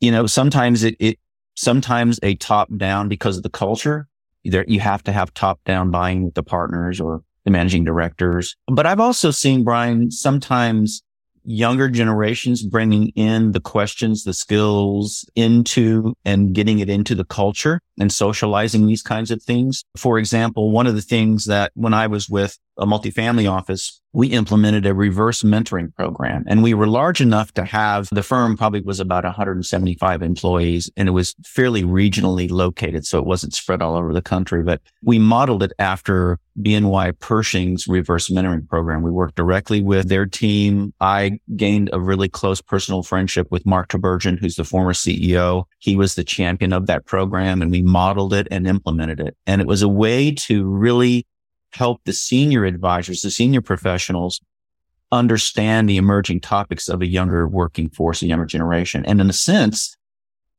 You 0.00 0.12
know 0.12 0.26
sometimes 0.26 0.84
it, 0.84 0.96
it 0.98 1.18
sometimes 1.54 2.18
a 2.22 2.34
top 2.36 2.68
down 2.76 3.08
because 3.08 3.36
of 3.36 3.42
the 3.42 3.50
culture 3.50 4.08
there 4.44 4.64
you 4.66 4.80
have 4.80 5.02
to 5.04 5.12
have 5.12 5.32
top 5.34 5.62
down 5.64 5.90
buying 5.90 6.24
with 6.24 6.34
the 6.34 6.42
partners 6.42 7.00
or 7.00 7.22
the 7.44 7.50
managing 7.50 7.84
directors. 7.84 8.56
But 8.66 8.86
I've 8.86 9.00
also 9.00 9.30
seen 9.30 9.64
Brian 9.64 10.10
sometimes 10.10 11.02
younger 11.44 11.88
generations 11.88 12.62
bringing 12.62 13.08
in 13.10 13.52
the 13.52 13.60
questions, 13.60 14.24
the 14.24 14.34
skills 14.34 15.28
into 15.34 16.14
and 16.24 16.54
getting 16.54 16.78
it 16.78 16.88
into 16.88 17.14
the 17.14 17.24
culture 17.24 17.80
and 17.98 18.12
socializing 18.12 18.86
these 18.86 19.02
kinds 19.02 19.30
of 19.30 19.42
things. 19.42 19.84
For 19.96 20.18
example, 20.18 20.70
one 20.70 20.86
of 20.86 20.94
the 20.94 21.02
things 21.02 21.46
that 21.46 21.72
when 21.74 21.94
I 21.94 22.06
was 22.06 22.28
with 22.28 22.58
a 22.78 22.86
multifamily 22.86 23.50
office, 23.50 24.00
we 24.14 24.28
implemented 24.28 24.84
a 24.84 24.94
reverse 24.94 25.42
mentoring 25.42 25.94
program 25.94 26.44
and 26.46 26.62
we 26.62 26.74
were 26.74 26.86
large 26.86 27.20
enough 27.20 27.52
to 27.52 27.64
have 27.64 28.08
the 28.12 28.22
firm 28.22 28.56
probably 28.56 28.82
was 28.82 29.00
about 29.00 29.24
175 29.24 30.22
employees 30.22 30.90
and 30.96 31.08
it 31.08 31.12
was 31.12 31.34
fairly 31.44 31.82
regionally 31.82 32.50
located. 32.50 33.06
So 33.06 33.18
it 33.18 33.24
wasn't 33.24 33.54
spread 33.54 33.80
all 33.80 33.96
over 33.96 34.12
the 34.12 34.22
country, 34.22 34.62
but 34.62 34.82
we 35.02 35.18
modeled 35.18 35.62
it 35.62 35.72
after 35.78 36.38
BNY 36.60 37.18
Pershing's 37.18 37.86
reverse 37.86 38.28
mentoring 38.28 38.68
program. 38.68 39.02
We 39.02 39.10
worked 39.10 39.36
directly 39.36 39.80
with 39.80 40.10
their 40.10 40.26
team. 40.26 40.92
I 41.00 41.40
gained 41.56 41.88
a 41.94 42.00
really 42.00 42.28
close 42.28 42.60
personal 42.60 43.02
friendship 43.02 43.46
with 43.50 43.64
Mark 43.64 43.88
Tibergien, 43.88 44.38
who's 44.38 44.56
the 44.56 44.64
former 44.64 44.92
CEO. 44.92 45.64
He 45.78 45.96
was 45.96 46.14
the 46.14 46.24
champion 46.24 46.74
of 46.74 46.86
that 46.86 47.06
program 47.06 47.62
and 47.62 47.70
we 47.70 47.80
modeled 47.80 48.34
it 48.34 48.46
and 48.50 48.66
implemented 48.66 49.20
it. 49.20 49.36
And 49.46 49.62
it 49.62 49.66
was 49.66 49.80
a 49.80 49.88
way 49.88 50.32
to 50.32 50.66
really 50.66 51.26
help 51.72 52.00
the 52.04 52.12
senior 52.12 52.64
advisors, 52.64 53.22
the 53.22 53.30
senior 53.30 53.60
professionals 53.60 54.40
understand 55.10 55.88
the 55.88 55.98
emerging 55.98 56.40
topics 56.40 56.88
of 56.88 57.02
a 57.02 57.06
younger 57.06 57.46
working 57.46 57.90
force, 57.90 58.22
a 58.22 58.26
younger 58.26 58.46
generation. 58.46 59.04
And 59.04 59.20
in 59.20 59.28
a 59.28 59.34
sense, 59.34 59.96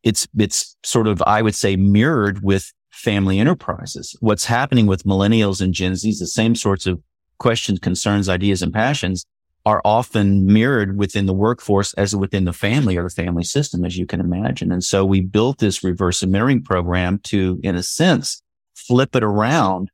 it's, 0.03 0.27
it's 0.37 0.75
sort 0.83 1.07
of, 1.07 1.21
I 1.23 1.41
would 1.41 1.55
say 1.55 1.75
mirrored 1.75 2.43
with 2.43 2.71
family 2.91 3.39
enterprises. 3.39 4.15
What's 4.19 4.45
happening 4.45 4.85
with 4.85 5.03
millennials 5.03 5.61
and 5.61 5.73
Gen 5.73 5.93
Zs, 5.93 6.19
the 6.19 6.27
same 6.27 6.55
sorts 6.55 6.85
of 6.85 7.01
questions, 7.39 7.79
concerns, 7.79 8.29
ideas, 8.29 8.61
and 8.61 8.71
passions 8.71 9.25
are 9.65 9.81
often 9.85 10.45
mirrored 10.45 10.97
within 10.97 11.25
the 11.25 11.33
workforce 11.33 11.93
as 11.93 12.15
within 12.15 12.43
the 12.45 12.53
family 12.53 12.97
or 12.97 13.03
the 13.03 13.09
family 13.09 13.43
system, 13.43 13.85
as 13.85 13.97
you 13.97 14.05
can 14.05 14.19
imagine. 14.19 14.71
And 14.71 14.83
so 14.83 15.05
we 15.05 15.21
built 15.21 15.59
this 15.59 15.83
reverse 15.83 16.23
mirroring 16.23 16.61
program 16.61 17.19
to, 17.23 17.59
in 17.63 17.75
a 17.75 17.83
sense, 17.83 18.41
flip 18.75 19.15
it 19.15 19.23
around 19.23 19.89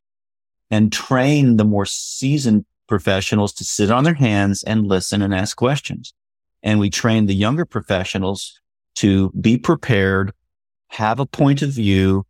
and 0.72 0.92
train 0.92 1.58
the 1.58 1.66
more 1.66 1.86
seasoned 1.86 2.66
professionals 2.88 3.54
to 3.54 3.64
sit 3.64 3.92
on 3.92 4.04
their 4.04 4.14
hands 4.16 4.64
and 4.64 4.88
listen 4.88 5.22
and 5.22 5.34
ask 5.34 5.56
questions. 5.56 6.14
And 6.64 6.80
we 6.80 6.90
train 6.90 7.26
the 7.26 7.36
younger 7.36 7.66
professionals 7.66 8.60
to 8.96 9.32
be 9.40 9.58
prepared, 9.58 10.34
have 10.88 11.20
a 11.20 11.26
point 11.26 11.62
of 11.62 11.70
view, 11.70 12.26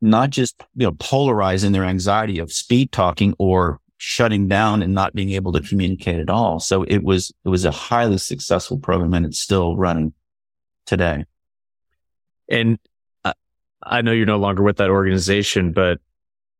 not 0.00 0.30
just, 0.30 0.62
you 0.74 0.86
know, 0.86 0.96
polarizing 0.98 1.72
their 1.72 1.84
anxiety 1.84 2.38
of 2.38 2.52
speed 2.52 2.92
talking 2.92 3.34
or 3.38 3.80
shutting 3.98 4.46
down 4.46 4.80
and 4.80 4.94
not 4.94 5.14
being 5.14 5.32
able 5.32 5.52
to 5.52 5.60
communicate 5.60 6.20
at 6.20 6.30
all. 6.30 6.60
So 6.60 6.84
it 6.84 7.02
was, 7.02 7.32
it 7.44 7.48
was 7.48 7.64
a 7.64 7.72
highly 7.72 8.18
successful 8.18 8.78
program 8.78 9.12
and 9.12 9.26
it's 9.26 9.40
still 9.40 9.76
running 9.76 10.14
today. 10.86 11.24
And 12.48 12.78
uh, 13.24 13.34
I 13.82 14.02
know 14.02 14.12
you're 14.12 14.24
no 14.24 14.38
longer 14.38 14.62
with 14.62 14.76
that 14.76 14.88
organization, 14.88 15.72
but 15.72 15.98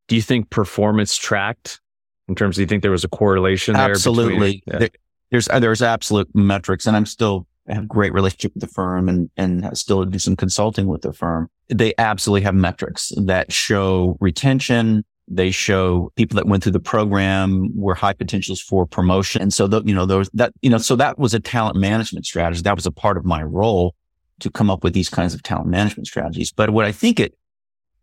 do 0.09 0.17
you 0.17 0.23
think 0.23 0.51
performance 0.51 1.17
tracked 1.17 1.81
in 2.29 2.35
terms 2.35 2.59
of, 2.59 2.61
you 2.61 2.67
think 2.67 2.83
there 2.83 2.91
was 2.91 3.05
a 3.05 3.09
correlation 3.09 3.75
there? 3.75 3.91
Absolutely. 3.91 4.35
Between, 4.35 4.63
yeah. 4.67 4.79
there, 4.79 4.91
there's, 5.31 5.49
uh, 5.49 5.61
there's 5.61 5.83
absolute 5.83 6.29
metrics 6.35 6.87
and 6.87 6.97
I'm 6.97 7.07
still 7.07 7.47
have 7.69 7.87
great 7.87 8.13
relationship 8.13 8.55
with 8.55 8.63
the 8.63 8.69
firm 8.69 9.09
and, 9.09 9.31
and 9.37 9.77
still 9.77 10.05
do 10.05 10.19
some 10.19 10.37
consulting 10.37 10.87
with 10.87 11.03
the 11.03 11.13
firm. 11.13 11.49
They 11.69 11.93
absolutely 11.99 12.43
have 12.43 12.55
metrics 12.55 13.13
that 13.17 13.53
show 13.53 14.17
retention. 14.21 15.05
They 15.31 15.51
show 15.51 16.11
people 16.17 16.37
that 16.37 16.47
went 16.47 16.63
through 16.63 16.73
the 16.73 16.81
program 16.81 17.71
were 17.75 17.95
high 17.95 18.15
potentials 18.15 18.63
for 18.63 18.87
promotion. 18.87 19.43
And 19.43 19.53
so, 19.53 19.67
the, 19.67 19.83
you 19.83 19.95
know, 19.95 20.07
those 20.07 20.31
that, 20.33 20.55
you 20.63 20.71
know, 20.71 20.79
so 20.79 20.97
that 20.97 21.19
was 21.19 21.35
a 21.35 21.41
talent 21.41 21.77
management 21.77 22.25
strategy. 22.25 22.63
That 22.63 22.75
was 22.75 22.87
a 22.87 22.91
part 22.91 23.19
of 23.19 23.27
my 23.27 23.43
role 23.43 23.95
to 24.41 24.51
come 24.51 24.71
up 24.71 24.83
with 24.83 24.95
these 24.95 25.11
kinds 25.11 25.35
of 25.35 25.43
talent 25.43 25.69
management 25.69 26.07
strategies. 26.07 26.51
But 26.51 26.71
what 26.71 26.87
I 26.87 26.93
think 26.93 27.21
it, 27.21 27.35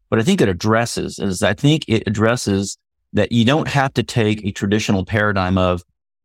what 0.10 0.20
I 0.20 0.24
think 0.24 0.42
it 0.42 0.50
addresses 0.50 1.20
is 1.20 1.44
I 1.44 1.54
think 1.54 1.86
it 1.88 2.04
addresses 2.08 2.78
that 3.14 3.32
you 3.32 3.46
don't 3.46 3.68
have 3.68 3.94
to 3.94 4.04
take 4.04 4.46
a 4.46 4.52
traditional 4.52 5.06
paradigm 5.06 5.58
of 5.58 5.84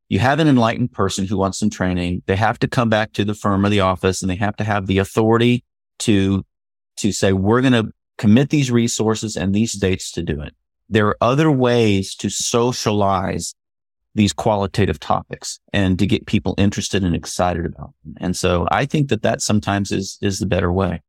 you 0.08 0.18
have 0.18 0.40
an 0.40 0.49
enlightened 0.49 0.92
person 0.92 1.25
who 1.25 1.38
wants 1.38 1.58
some 1.58 1.70
training. 1.70 2.22
They 2.26 2.37
have 2.37 2.58
to 2.58 2.68
come 2.68 2.88
back 2.88 3.12
to 3.12 3.25
the 3.25 3.34
firm 3.34 3.64
or 3.64 3.68
the 3.68 3.80
office 3.80 4.22
and 4.22 4.30
they 4.30 4.37
have 4.37 4.56
to 4.56 4.64
have 4.64 4.87
the 4.87 4.99
authority 4.99 5.64
to, 6.00 6.44
to 6.96 7.12
say, 7.12 7.32
we're 7.32 7.60
going 7.60 7.72
to 7.72 7.92
commit 8.18 8.50
these 8.50 8.72
resources 8.72 9.37
and 9.37 9.54
these 9.54 9.72
dates 9.72 10.10
to 10.12 10.22
do 10.22 10.42
it. 10.42 10.52
There 10.88 11.06
are 11.06 11.16
other 11.20 11.50
ways 11.50 12.16
to 12.16 12.28
socialize 12.28 13.54
these 14.16 14.32
qualitative 14.32 14.99
topics 14.99 15.60
and 15.72 15.96
to 16.00 16.06
get 16.06 16.26
people 16.26 16.54
interested 16.58 17.04
and 17.04 17.14
excited 17.14 17.64
about 17.64 17.92
them. 18.04 18.14
And 18.20 18.37
so 18.37 18.66
I 18.72 18.87
think 18.87 19.08
that 19.10 19.22
that 19.22 19.40
sometimes 19.40 19.92
is, 19.92 20.18
is 20.20 20.40
the 20.40 20.46
better 20.46 20.72
way. 20.72 21.02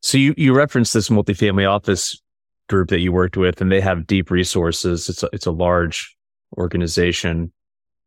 So 0.00 0.18
you, 0.18 0.34
you 0.36 0.54
referenced 0.54 0.94
this 0.94 1.08
multifamily 1.08 1.70
office 1.70 2.20
group 2.68 2.88
that 2.88 3.00
you 3.00 3.12
worked 3.12 3.36
with 3.36 3.60
and 3.60 3.70
they 3.70 3.80
have 3.80 4.06
deep 4.06 4.30
resources. 4.30 5.08
It's 5.08 5.22
a, 5.22 5.28
it's 5.32 5.46
a 5.46 5.50
large 5.50 6.16
organization. 6.56 7.52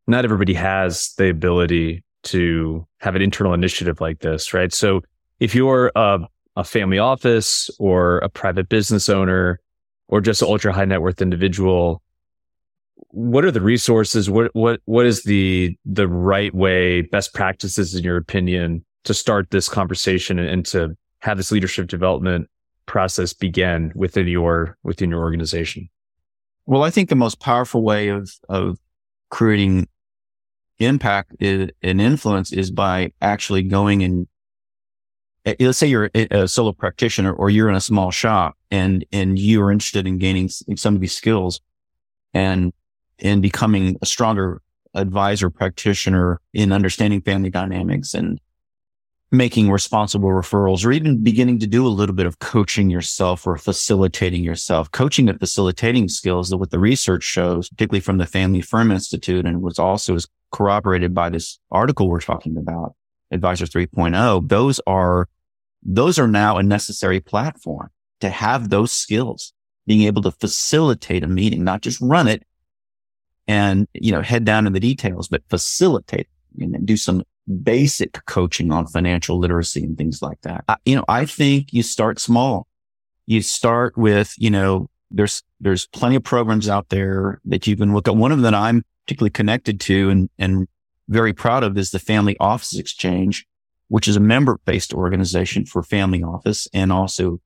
Not 0.08 0.26
everybody 0.26 0.54
has 0.54 1.14
the 1.18 1.30
ability 1.30 2.04
to 2.24 2.88
have 3.00 3.16
an 3.16 3.22
internal 3.22 3.54
initiative 3.54 4.02
like 4.02 4.20
this, 4.20 4.54
right? 4.54 4.74
So 4.74 5.02
if 5.40 5.54
you're 5.54 5.92
a, 5.96 6.20
a 6.56 6.64
family 6.64 7.00
office 7.00 7.70
or 7.80 8.20
a 8.20 8.30
private 8.30 8.70
business 8.70 9.10
owner 9.10 9.60
or 10.08 10.22
just 10.22 10.42
an 10.42 10.48
ultra 10.48 10.74
high 10.74 10.86
net 10.86 11.02
worth 11.02 11.22
individual, 11.22 12.02
what 13.10 13.46
are 13.46 13.52
the 13.52 13.62
resources? 13.62 14.30
What, 14.30 14.50
what, 14.56 14.82
what 14.86 15.06
is 15.06 15.24
the, 15.24 15.78
the 15.86 16.08
right 16.08 16.54
way, 16.54 17.02
best 17.02 17.34
practices 17.34 17.94
in 17.94 18.04
your 18.04 18.18
opinion 18.18 18.86
to 19.04 19.14
start 19.14 19.52
this 19.52 19.70
conversation 19.70 20.40
and, 20.40 20.50
and 20.50 20.66
to 20.68 20.96
have 21.24 21.38
this 21.38 21.51
leadership 21.51 21.88
development 21.88 22.50
process 22.86 23.32
begin 23.32 23.94
within 23.96 24.27
your, 24.27 24.77
within 24.84 25.10
your 25.10 25.22
organization? 25.22 25.89
Well, 26.65 26.84
I 26.84 26.89
think 26.89 27.08
the 27.08 27.15
most 27.15 27.39
powerful 27.39 27.82
way 27.82 28.10
of, 28.10 28.30
of 28.50 28.77
creating 29.30 29.88
impact 30.80 31.34
is, 31.39 31.70
and 31.82 32.01
influence 32.01 32.51
is 32.51 32.72
by 32.72 33.13
actually 33.22 33.63
going 33.63 34.03
and 34.03 34.27
eh, 35.46 35.56
let's 35.62 35.77
say 35.77 35.88
you're 35.88 36.10
a 36.13 36.46
solo 36.46 36.74
practitioner 36.74 37.32
or 37.32 37.50
you're 37.50 37.70
in 37.70 37.75
a 37.75 37.82
small 37.82 38.12
shop 38.12 38.58
and, 38.70 39.06
and 39.13 39.39
you 39.39 39.62
are 39.62 39.72
interested 39.72 40.06
in 40.06 40.18
gaining 40.18 40.50
some 40.50 40.94
of 40.94 41.00
these 41.00 41.15
skills 41.15 41.62
and, 42.34 42.74
and 43.20 43.42
becoming 43.42 43.96
a 44.01 44.06
stronger 44.06 44.62
advisor 44.94 45.50
practitioner 45.50 46.42
in 46.53 46.74
understanding 46.74 47.22
family 47.22 47.50
dynamics 47.50 48.13
and 48.13 48.42
making 49.34 49.72
responsible 49.72 50.30
referrals 50.30 50.86
or 50.86 50.92
even 50.92 51.24
beginning 51.24 51.58
to 51.58 51.66
do 51.66 51.88
a 51.88 51.90
little 51.90 52.13
bit 52.13 52.28
of 52.28 52.38
coaching 52.38 52.92
yourself 52.92 53.48
or 53.48 53.58
facilitating 53.58 54.44
yourself. 54.44 54.92
Coaching 54.92 55.28
and 55.28 55.40
facilitating 55.40 56.08
skills 56.08 56.52
that 56.52 56.58
what 56.58 56.70
the 56.70 56.78
research 56.78 57.24
shows, 57.24 57.68
particularly 57.68 58.00
from 58.00 58.20
the 58.20 58.28
Family 58.28 58.62
Firm 58.62 58.92
Institute 58.92 59.44
and 59.44 59.63
was 59.63 59.80
also 59.80 60.13
is 60.13 60.28
corroborated 60.52 61.16
by 61.16 61.32
this 61.32 61.58
article 61.72 62.08
we're 62.08 62.22
talking 62.22 62.58
about, 62.58 62.94
Advisor 63.32 63.66
3.0. 63.66 64.48
Those 64.48 64.80
are, 64.86 65.28
those 65.82 66.20
are 66.20 66.28
now 66.28 66.58
a 66.58 66.63
necessary 66.63 67.20
platform 67.20 67.90
to 68.22 68.30
have 68.30 68.70
those 68.70 68.92
skills, 68.92 69.52
being 69.88 70.04
able 70.04 70.22
to 70.22 70.32
facilitate 70.32 71.24
a 71.24 71.28
meeting, 71.28 71.63
not 71.63 71.82
just 71.82 72.00
run 72.02 72.28
it 72.28 72.44
and, 73.48 73.88
you 73.96 74.12
know, 74.12 74.22
head 74.22 74.46
down 74.46 74.68
in 74.68 74.74
the 74.74 74.80
details, 74.80 75.28
but 75.28 75.42
facilitate 75.50 76.28
and 76.60 76.86
do 76.86 76.96
some 76.96 77.24
basic 77.64 78.26
coaching 78.26 78.72
on 78.72 78.88
financial 78.88 79.38
literacy 79.38 79.84
and 79.84 79.98
things 79.98 80.22
like 80.22 80.42
that. 80.42 80.64
I, 80.68 80.77
you 80.86 80.96
know, 80.96 81.06
I 81.08 81.25
think 81.25 81.74
you 81.74 81.84
start 81.84 82.20
small. 82.20 82.68
You 83.25 83.42
start 83.42 83.98
with, 83.98 84.34
you 84.38 84.50
know, 84.50 84.90
there's, 85.12 85.44
there's 85.60 85.86
plenty 85.88 86.16
of 86.16 86.24
programs 86.24 86.68
out 86.68 86.90
there 86.90 87.40
that 87.46 87.68
you 87.68 87.75
can 87.75 87.94
look 87.94 88.08
at. 88.08 88.16
One 88.16 88.32
of 88.32 88.40
them 88.40 88.44
that 88.44 88.56
I'm 88.56 88.84
particularly 89.06 89.32
connected 89.32 89.79
to 89.82 90.10
and, 90.10 90.29
and 90.38 90.68
very 91.10 91.34
proud 91.34 91.64
of 91.64 91.77
is 91.77 91.92
the 91.92 92.00
Family 92.00 92.36
Office 92.40 92.77
Exchange, 92.77 93.46
which 93.90 94.08
is 94.08 94.16
a 94.16 94.22
member 94.22 94.60
based 94.66 94.94
organization 94.94 95.66
for 95.66 95.84
family 95.84 96.24
office 96.24 96.68
and 96.74 96.92
also 96.92 97.42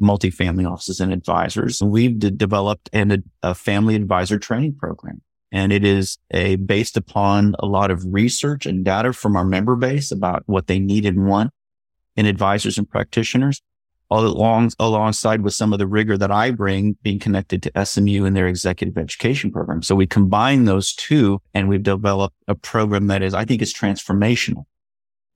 multifamily 0.00 0.70
offices 0.70 1.00
and 1.00 1.12
advisors. 1.12 1.82
We've 1.82 2.18
d- 2.18 2.30
developed 2.30 2.88
an, 2.92 3.24
a 3.42 3.54
family 3.54 3.94
advisor 3.94 4.38
training 4.38 4.76
program 4.76 5.22
and 5.52 5.70
it 5.70 5.84
is 5.84 6.18
a 6.30 6.56
based 6.56 6.96
upon 6.96 7.54
a 7.58 7.66
lot 7.66 7.90
of 7.90 8.02
research 8.06 8.64
and 8.64 8.84
data 8.84 9.12
from 9.12 9.36
our 9.36 9.44
member 9.44 9.76
base 9.76 10.10
about 10.10 10.42
what 10.46 10.66
they 10.66 10.78
need 10.78 11.04
and 11.04 11.26
want 11.26 11.52
in 12.16 12.24
advisors 12.24 12.78
and 12.78 12.88
practitioners, 12.88 13.60
all 14.08 14.26
along 14.26 14.72
alongside 14.78 15.42
with 15.42 15.52
some 15.52 15.72
of 15.74 15.78
the 15.78 15.86
rigor 15.86 16.16
that 16.16 16.30
I 16.30 16.50
bring 16.50 16.96
being 17.02 17.18
connected 17.18 17.62
to 17.62 17.84
SMU 17.84 18.24
and 18.24 18.34
their 18.34 18.48
executive 18.48 18.96
education 18.96 19.52
program. 19.52 19.82
So 19.82 19.94
we 19.94 20.06
combine 20.06 20.64
those 20.64 20.94
two 20.94 21.40
and 21.52 21.68
we've 21.68 21.82
developed 21.82 22.36
a 22.48 22.54
program 22.54 23.08
that 23.08 23.22
is, 23.22 23.34
I 23.34 23.44
think 23.44 23.60
is 23.60 23.74
transformational. 23.74 24.64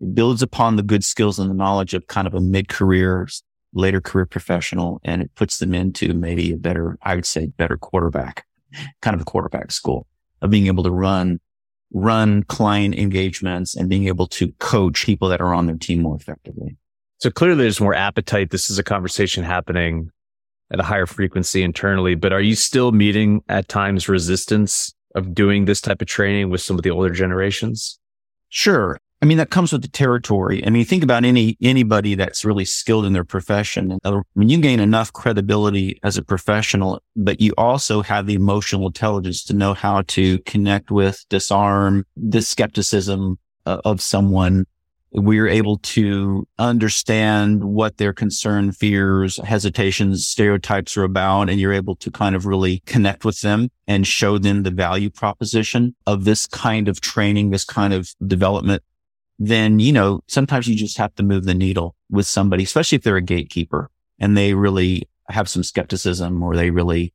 It 0.00 0.14
builds 0.14 0.42
upon 0.42 0.76
the 0.76 0.82
good 0.82 1.04
skills 1.04 1.38
and 1.38 1.50
the 1.50 1.54
knowledge 1.54 1.92
of 1.92 2.06
kind 2.06 2.26
of 2.26 2.34
a 2.34 2.40
mid-career, 2.40 3.28
later 3.74 4.00
career 4.00 4.26
professional, 4.26 5.00
and 5.04 5.22
it 5.22 5.34
puts 5.34 5.58
them 5.58 5.74
into 5.74 6.14
maybe 6.14 6.52
a 6.52 6.56
better, 6.56 6.98
I 7.02 7.14
would 7.14 7.26
say, 7.26 7.46
better 7.46 7.76
quarterback 7.76 8.46
kind 9.02 9.14
of 9.14 9.20
a 9.20 9.24
quarterback 9.24 9.70
school 9.70 10.06
of 10.42 10.50
being 10.50 10.66
able 10.66 10.84
to 10.84 10.90
run, 10.90 11.40
run 11.92 12.42
client 12.44 12.94
engagements 12.94 13.76
and 13.76 13.88
being 13.88 14.06
able 14.06 14.26
to 14.26 14.52
coach 14.58 15.06
people 15.06 15.28
that 15.28 15.40
are 15.40 15.54
on 15.54 15.66
their 15.66 15.76
team 15.76 16.02
more 16.02 16.16
effectively. 16.16 16.76
So 17.18 17.30
clearly 17.30 17.62
there's 17.62 17.80
more 17.80 17.94
appetite. 17.94 18.50
This 18.50 18.68
is 18.68 18.78
a 18.78 18.84
conversation 18.84 19.42
happening 19.44 20.10
at 20.70 20.80
a 20.80 20.82
higher 20.82 21.06
frequency 21.06 21.62
internally, 21.62 22.14
but 22.14 22.32
are 22.32 22.40
you 22.40 22.54
still 22.54 22.92
meeting 22.92 23.42
at 23.48 23.68
times 23.68 24.08
resistance 24.08 24.92
of 25.14 25.34
doing 25.34 25.64
this 25.64 25.80
type 25.80 26.02
of 26.02 26.08
training 26.08 26.50
with 26.50 26.60
some 26.60 26.76
of 26.76 26.82
the 26.82 26.90
older 26.90 27.10
generations? 27.10 27.98
Sure. 28.48 28.98
I 29.22 29.24
mean, 29.24 29.38
that 29.38 29.50
comes 29.50 29.72
with 29.72 29.80
the 29.80 29.88
territory. 29.88 30.64
I 30.66 30.68
mean, 30.68 30.84
think 30.84 31.02
about 31.02 31.24
any, 31.24 31.56
anybody 31.62 32.14
that's 32.16 32.44
really 32.44 32.66
skilled 32.66 33.06
in 33.06 33.14
their 33.14 33.24
profession. 33.24 33.98
When 34.34 34.48
you 34.50 34.58
gain 34.60 34.78
enough 34.78 35.12
credibility 35.12 35.98
as 36.02 36.18
a 36.18 36.22
professional, 36.22 37.00
but 37.16 37.40
you 37.40 37.54
also 37.56 38.02
have 38.02 38.26
the 38.26 38.34
emotional 38.34 38.86
intelligence 38.86 39.42
to 39.44 39.54
know 39.54 39.72
how 39.72 40.02
to 40.08 40.38
connect 40.40 40.90
with, 40.90 41.24
disarm 41.30 42.04
the 42.14 42.42
skepticism 42.42 43.38
uh, 43.64 43.80
of 43.86 44.02
someone. 44.02 44.66
We're 45.12 45.48
able 45.48 45.78
to 45.78 46.46
understand 46.58 47.64
what 47.64 47.96
their 47.96 48.12
concern, 48.12 48.70
fears, 48.72 49.38
hesitations, 49.38 50.28
stereotypes 50.28 50.94
are 50.98 51.04
about. 51.04 51.48
And 51.48 51.58
you're 51.58 51.72
able 51.72 51.96
to 51.96 52.10
kind 52.10 52.36
of 52.36 52.44
really 52.44 52.82
connect 52.84 53.24
with 53.24 53.40
them 53.40 53.70
and 53.86 54.06
show 54.06 54.36
them 54.36 54.62
the 54.62 54.70
value 54.70 55.08
proposition 55.08 55.94
of 56.06 56.24
this 56.24 56.46
kind 56.46 56.86
of 56.86 57.00
training, 57.00 57.48
this 57.48 57.64
kind 57.64 57.94
of 57.94 58.10
development 58.26 58.82
then, 59.38 59.78
you 59.78 59.92
know, 59.92 60.20
sometimes 60.28 60.66
you 60.66 60.74
just 60.74 60.98
have 60.98 61.14
to 61.16 61.22
move 61.22 61.44
the 61.44 61.54
needle 61.54 61.94
with 62.10 62.26
somebody, 62.26 62.64
especially 62.64 62.96
if 62.96 63.02
they're 63.02 63.16
a 63.16 63.22
gatekeeper 63.22 63.90
and 64.18 64.36
they 64.36 64.54
really 64.54 65.08
have 65.28 65.48
some 65.48 65.62
skepticism 65.62 66.42
or 66.42 66.56
they 66.56 66.70
really, 66.70 67.12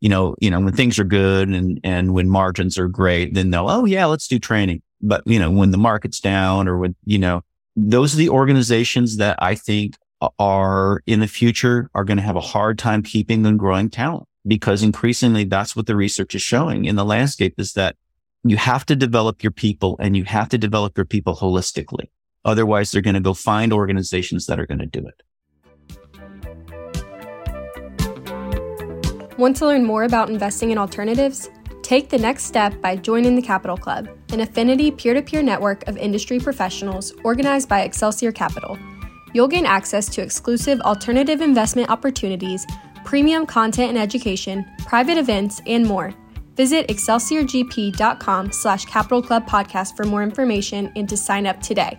you 0.00 0.08
know, 0.08 0.34
you 0.40 0.50
know, 0.50 0.60
when 0.60 0.72
things 0.72 0.98
are 0.98 1.04
good 1.04 1.48
and, 1.48 1.80
and 1.84 2.14
when 2.14 2.28
margins 2.28 2.78
are 2.78 2.88
great, 2.88 3.34
then 3.34 3.50
they'll, 3.50 3.68
oh 3.68 3.84
yeah, 3.84 4.06
let's 4.06 4.26
do 4.26 4.38
training. 4.38 4.82
But, 5.00 5.22
you 5.26 5.38
know, 5.38 5.50
when 5.50 5.70
the 5.70 5.78
market's 5.78 6.20
down 6.20 6.66
or 6.66 6.78
when, 6.78 6.96
you 7.04 7.18
know, 7.18 7.42
those 7.76 8.14
are 8.14 8.18
the 8.18 8.28
organizations 8.28 9.18
that 9.18 9.36
I 9.40 9.54
think 9.54 9.96
are 10.38 11.02
in 11.06 11.20
the 11.20 11.28
future 11.28 11.88
are 11.94 12.04
going 12.04 12.16
to 12.18 12.22
have 12.22 12.36
a 12.36 12.40
hard 12.40 12.78
time 12.78 13.02
keeping 13.02 13.46
and 13.46 13.58
growing 13.58 13.88
talent 13.88 14.26
because 14.46 14.82
increasingly 14.82 15.44
that's 15.44 15.76
what 15.76 15.86
the 15.86 15.96
research 15.96 16.34
is 16.34 16.42
showing 16.42 16.84
in 16.84 16.96
the 16.96 17.04
landscape 17.04 17.54
is 17.58 17.74
that 17.74 17.96
you 18.44 18.56
have 18.56 18.86
to 18.86 18.96
develop 18.96 19.42
your 19.42 19.52
people 19.52 19.96
and 20.00 20.16
you 20.16 20.24
have 20.24 20.48
to 20.48 20.58
develop 20.58 20.96
your 20.96 21.04
people 21.04 21.36
holistically. 21.36 22.10
Otherwise, 22.44 22.90
they're 22.90 23.02
going 23.02 23.14
to 23.14 23.20
go 23.20 23.34
find 23.34 23.72
organizations 23.72 24.46
that 24.46 24.58
are 24.58 24.66
going 24.66 24.78
to 24.78 24.86
do 24.86 25.06
it. 25.06 25.22
Want 29.36 29.56
to 29.56 29.66
learn 29.66 29.84
more 29.84 30.04
about 30.04 30.30
investing 30.30 30.70
in 30.70 30.78
alternatives? 30.78 31.50
Take 31.82 32.08
the 32.08 32.18
next 32.18 32.44
step 32.44 32.80
by 32.80 32.96
joining 32.96 33.36
the 33.36 33.42
Capital 33.42 33.76
Club, 33.76 34.08
an 34.32 34.40
affinity 34.40 34.90
peer 34.90 35.12
to 35.12 35.22
peer 35.22 35.42
network 35.42 35.86
of 35.88 35.96
industry 35.96 36.38
professionals 36.38 37.12
organized 37.24 37.68
by 37.68 37.80
Excelsior 37.82 38.32
Capital. 38.32 38.78
You'll 39.32 39.48
gain 39.48 39.66
access 39.66 40.08
to 40.10 40.22
exclusive 40.22 40.80
alternative 40.80 41.40
investment 41.40 41.90
opportunities, 41.90 42.66
premium 43.04 43.46
content 43.46 43.90
and 43.90 43.98
education, 43.98 44.64
private 44.86 45.18
events, 45.18 45.60
and 45.66 45.86
more 45.86 46.14
Visit 46.60 46.88
excelsiorgp.com 46.88 48.52
slash 48.52 48.84
capital 48.84 49.22
club 49.22 49.48
podcast 49.48 49.96
for 49.96 50.04
more 50.04 50.22
information 50.22 50.92
and 50.94 51.08
to 51.08 51.16
sign 51.16 51.46
up 51.46 51.58
today. 51.62 51.98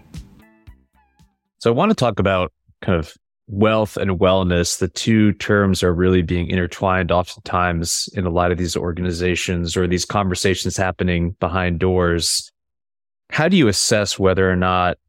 So 1.58 1.71
I 1.71 1.74
want 1.74 1.89
to 1.89 1.95
talk 1.95 2.19
about 2.19 2.54
kind 2.84 3.00
of 3.00 3.12
wealth 3.47 3.97
and 3.97 4.19
wellness. 4.19 4.78
The 4.78 4.88
two 4.88 5.34
terms 5.34 5.82
are 5.82 5.91
really 5.91 6.21
being 6.21 6.45
intertwined 6.47 7.12
oftentimes 7.12 8.08
in 8.13 8.28
a 8.28 8.30
lot 8.30 8.52
of 8.52 8.60
these 8.60 8.78
organizations 8.78 9.76
or 9.76 9.88
these 9.88 10.06
conversations 10.06 10.78
happening 10.78 11.32
behind 11.39 11.80
doors. 11.80 12.52
How 13.32 13.47
do 13.47 13.58
you 13.58 13.67
assess 13.67 14.19
whether 14.19 14.47
or 14.47 14.56
not, 14.56 15.00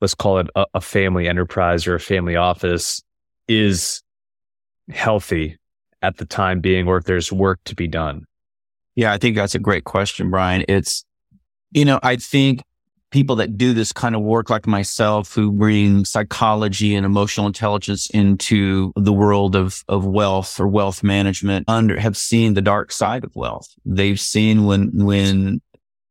let's 0.00 0.14
call 0.14 0.38
it 0.38 0.46
a, 0.54 0.64
a 0.74 0.80
family 0.80 1.26
enterprise 1.26 1.88
or 1.88 1.96
a 1.96 2.00
family 2.00 2.36
office 2.36 3.02
is 3.48 4.00
healthy 4.90 5.56
at 6.02 6.18
the 6.18 6.24
time 6.24 6.60
being, 6.60 6.86
or 6.86 6.98
if 6.98 7.04
there's 7.04 7.32
work 7.32 7.58
to 7.64 7.74
be 7.74 7.88
done? 7.88 8.26
Yeah, 8.94 9.12
I 9.12 9.18
think 9.18 9.36
that's 9.36 9.54
a 9.54 9.58
great 9.58 9.84
question, 9.84 10.30
Brian. 10.30 10.64
It's, 10.68 11.04
you 11.70 11.84
know, 11.84 11.98
I 12.02 12.16
think 12.16 12.62
people 13.10 13.36
that 13.36 13.56
do 13.58 13.74
this 13.74 13.92
kind 13.92 14.14
of 14.14 14.22
work 14.22 14.50
like 14.50 14.66
myself 14.66 15.34
who 15.34 15.52
bring 15.52 16.04
psychology 16.04 16.94
and 16.94 17.04
emotional 17.04 17.46
intelligence 17.46 18.08
into 18.10 18.92
the 18.96 19.12
world 19.12 19.54
of, 19.54 19.84
of 19.88 20.04
wealth 20.06 20.58
or 20.58 20.66
wealth 20.66 21.02
management 21.02 21.68
under 21.68 22.00
have 22.00 22.16
seen 22.16 22.54
the 22.54 22.62
dark 22.62 22.90
side 22.90 23.22
of 23.22 23.34
wealth. 23.36 23.68
They've 23.84 24.18
seen 24.18 24.64
when, 24.64 24.90
when, 24.94 25.60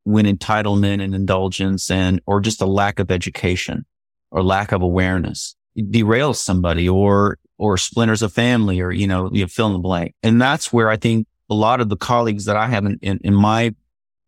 when 0.04 0.26
entitlement 0.26 1.04
and 1.04 1.14
indulgence 1.16 1.90
and, 1.90 2.22
or 2.26 2.40
just 2.40 2.62
a 2.62 2.68
lack 2.68 3.00
of 3.00 3.12
education 3.12 3.86
or 4.30 4.44
lack 4.44 4.72
of 4.72 4.82
awareness 4.82 5.56
derails 5.78 6.36
somebody 6.36 6.88
or, 6.88 7.38
or 7.58 7.78
splinters 7.78 8.22
a 8.22 8.30
family 8.30 8.80
or, 8.80 8.92
you 8.92 9.08
know, 9.08 9.30
you 9.34 9.48
fill 9.48 9.68
in 9.68 9.74
the 9.74 9.80
blank. 9.80 10.14
And 10.22 10.40
that's 10.40 10.72
where 10.72 10.90
I 10.90 10.98
think 10.98 11.28
a 11.52 11.54
lot 11.54 11.82
of 11.82 11.90
the 11.90 11.98
colleagues 11.98 12.46
that 12.46 12.56
I 12.56 12.68
have 12.68 12.86
in, 12.86 12.98
in, 13.02 13.20
in 13.24 13.36
my 13.36 13.76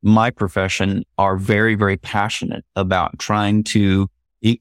my 0.05 0.29
profession 0.29 1.05
are 1.17 1.37
very, 1.37 1.75
very 1.75 1.95
passionate 1.95 2.65
about 2.75 3.17
trying 3.19 3.63
to, 3.63 4.09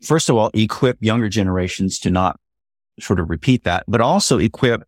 first 0.04 0.28
of 0.28 0.36
all, 0.36 0.52
equip 0.54 0.96
younger 1.00 1.28
generations 1.28 1.98
to 1.98 2.10
not 2.10 2.38
sort 3.00 3.18
of 3.18 3.28
repeat 3.28 3.64
that, 3.64 3.82
but 3.88 4.00
also 4.00 4.38
equip 4.38 4.84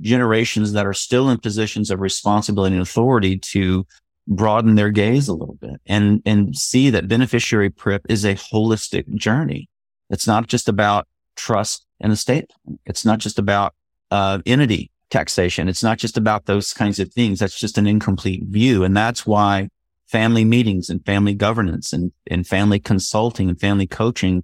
generations 0.00 0.74
that 0.74 0.84
are 0.84 0.92
still 0.92 1.30
in 1.30 1.38
positions 1.38 1.90
of 1.90 2.00
responsibility 2.00 2.76
and 2.76 2.82
authority 2.82 3.38
to 3.38 3.86
broaden 4.28 4.74
their 4.74 4.90
gaze 4.90 5.28
a 5.28 5.34
little 5.34 5.56
bit 5.62 5.80
and, 5.86 6.20
and 6.26 6.54
see 6.54 6.90
that 6.90 7.08
beneficiary 7.08 7.70
prep 7.70 8.02
is 8.10 8.26
a 8.26 8.34
holistic 8.34 9.08
journey. 9.14 9.66
It's 10.10 10.26
not 10.26 10.46
just 10.46 10.68
about 10.68 11.08
trust 11.36 11.86
and 12.00 12.12
estate. 12.12 12.50
It's 12.84 13.06
not 13.06 13.18
just 13.18 13.38
about, 13.38 13.74
uh, 14.10 14.40
entity 14.44 14.90
taxation. 15.10 15.68
It's 15.68 15.82
not 15.82 15.98
just 15.98 16.16
about 16.16 16.46
those 16.46 16.72
kinds 16.72 16.98
of 16.98 17.12
things. 17.12 17.40
That's 17.40 17.58
just 17.58 17.78
an 17.78 17.86
incomplete 17.86 18.44
view. 18.44 18.84
And 18.84 18.96
that's 18.96 19.26
why 19.26 19.68
family 20.06 20.44
meetings 20.44 20.88
and 20.88 21.04
family 21.04 21.34
governance 21.34 21.92
and, 21.92 22.12
and 22.28 22.46
family 22.46 22.80
consulting 22.80 23.48
and 23.48 23.60
family 23.60 23.86
coaching, 23.86 24.42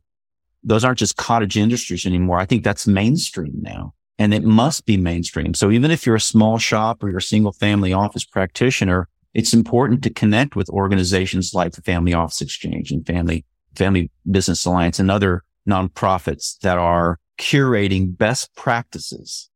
those 0.63 0.85
aren't 0.85 0.99
just 0.99 1.17
cottage 1.17 1.57
industries 1.57 2.07
anymore. 2.07 2.39
I 2.39 2.47
think 2.47 2.65
that's 2.65 2.87
mainstream 2.87 3.55
now 3.61 3.95
and 4.19 4.33
it 4.33 4.45
must 4.45 4.87
be 4.87 4.97
mainstream. 4.97 5.55
So 5.55 5.71
even 5.71 5.91
if 5.91 6.07
you're 6.07 6.17
a 6.17 6.21
small 6.21 6.59
shop 6.59 7.03
or 7.03 7.09
you're 7.09 7.19
a 7.19 7.23
single 7.23 7.53
family 7.53 7.93
office 7.93 8.25
practitioner, 8.25 9.09
it's 9.35 9.53
important 9.53 10.03
to 10.05 10.11
connect 10.11 10.57
with 10.57 10.71
organizations 10.71 11.53
like 11.53 11.73
the 11.73 11.83
Family 11.83 12.15
Office 12.15 12.41
Exchange 12.41 12.91
and 12.91 13.07
Family, 13.07 13.45
Family 13.75 14.11
Business 14.31 14.65
Alliance 14.65 14.99
and 14.99 15.11
other 15.11 15.43
nonprofits 15.69 16.59
that 16.61 16.79
are 16.79 17.19
curating 17.39 18.17
best 18.17 18.55
practices 18.55 19.51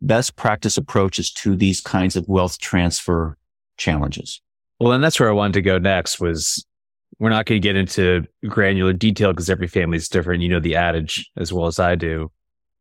best 0.00 0.36
practice 0.36 0.76
approaches 0.76 1.30
to 1.32 1.56
these 1.56 1.80
kinds 1.80 2.16
of 2.16 2.28
wealth 2.28 2.58
transfer 2.58 3.36
challenges. 3.76 4.40
Well, 4.78 4.92
and 4.92 5.02
that's 5.02 5.18
where 5.18 5.28
I 5.28 5.32
wanted 5.32 5.54
to 5.54 5.62
go 5.62 5.78
next 5.78 6.20
was 6.20 6.64
we're 7.18 7.30
not 7.30 7.46
going 7.46 7.60
to 7.60 7.66
get 7.66 7.76
into 7.76 8.24
granular 8.46 8.92
detail 8.92 9.32
because 9.32 9.48
every 9.48 9.68
family 9.68 9.96
is 9.96 10.08
different. 10.08 10.42
You 10.42 10.50
know 10.50 10.60
the 10.60 10.76
adage 10.76 11.30
as 11.36 11.52
well 11.52 11.66
as 11.66 11.78
I 11.78 11.94
do. 11.94 12.30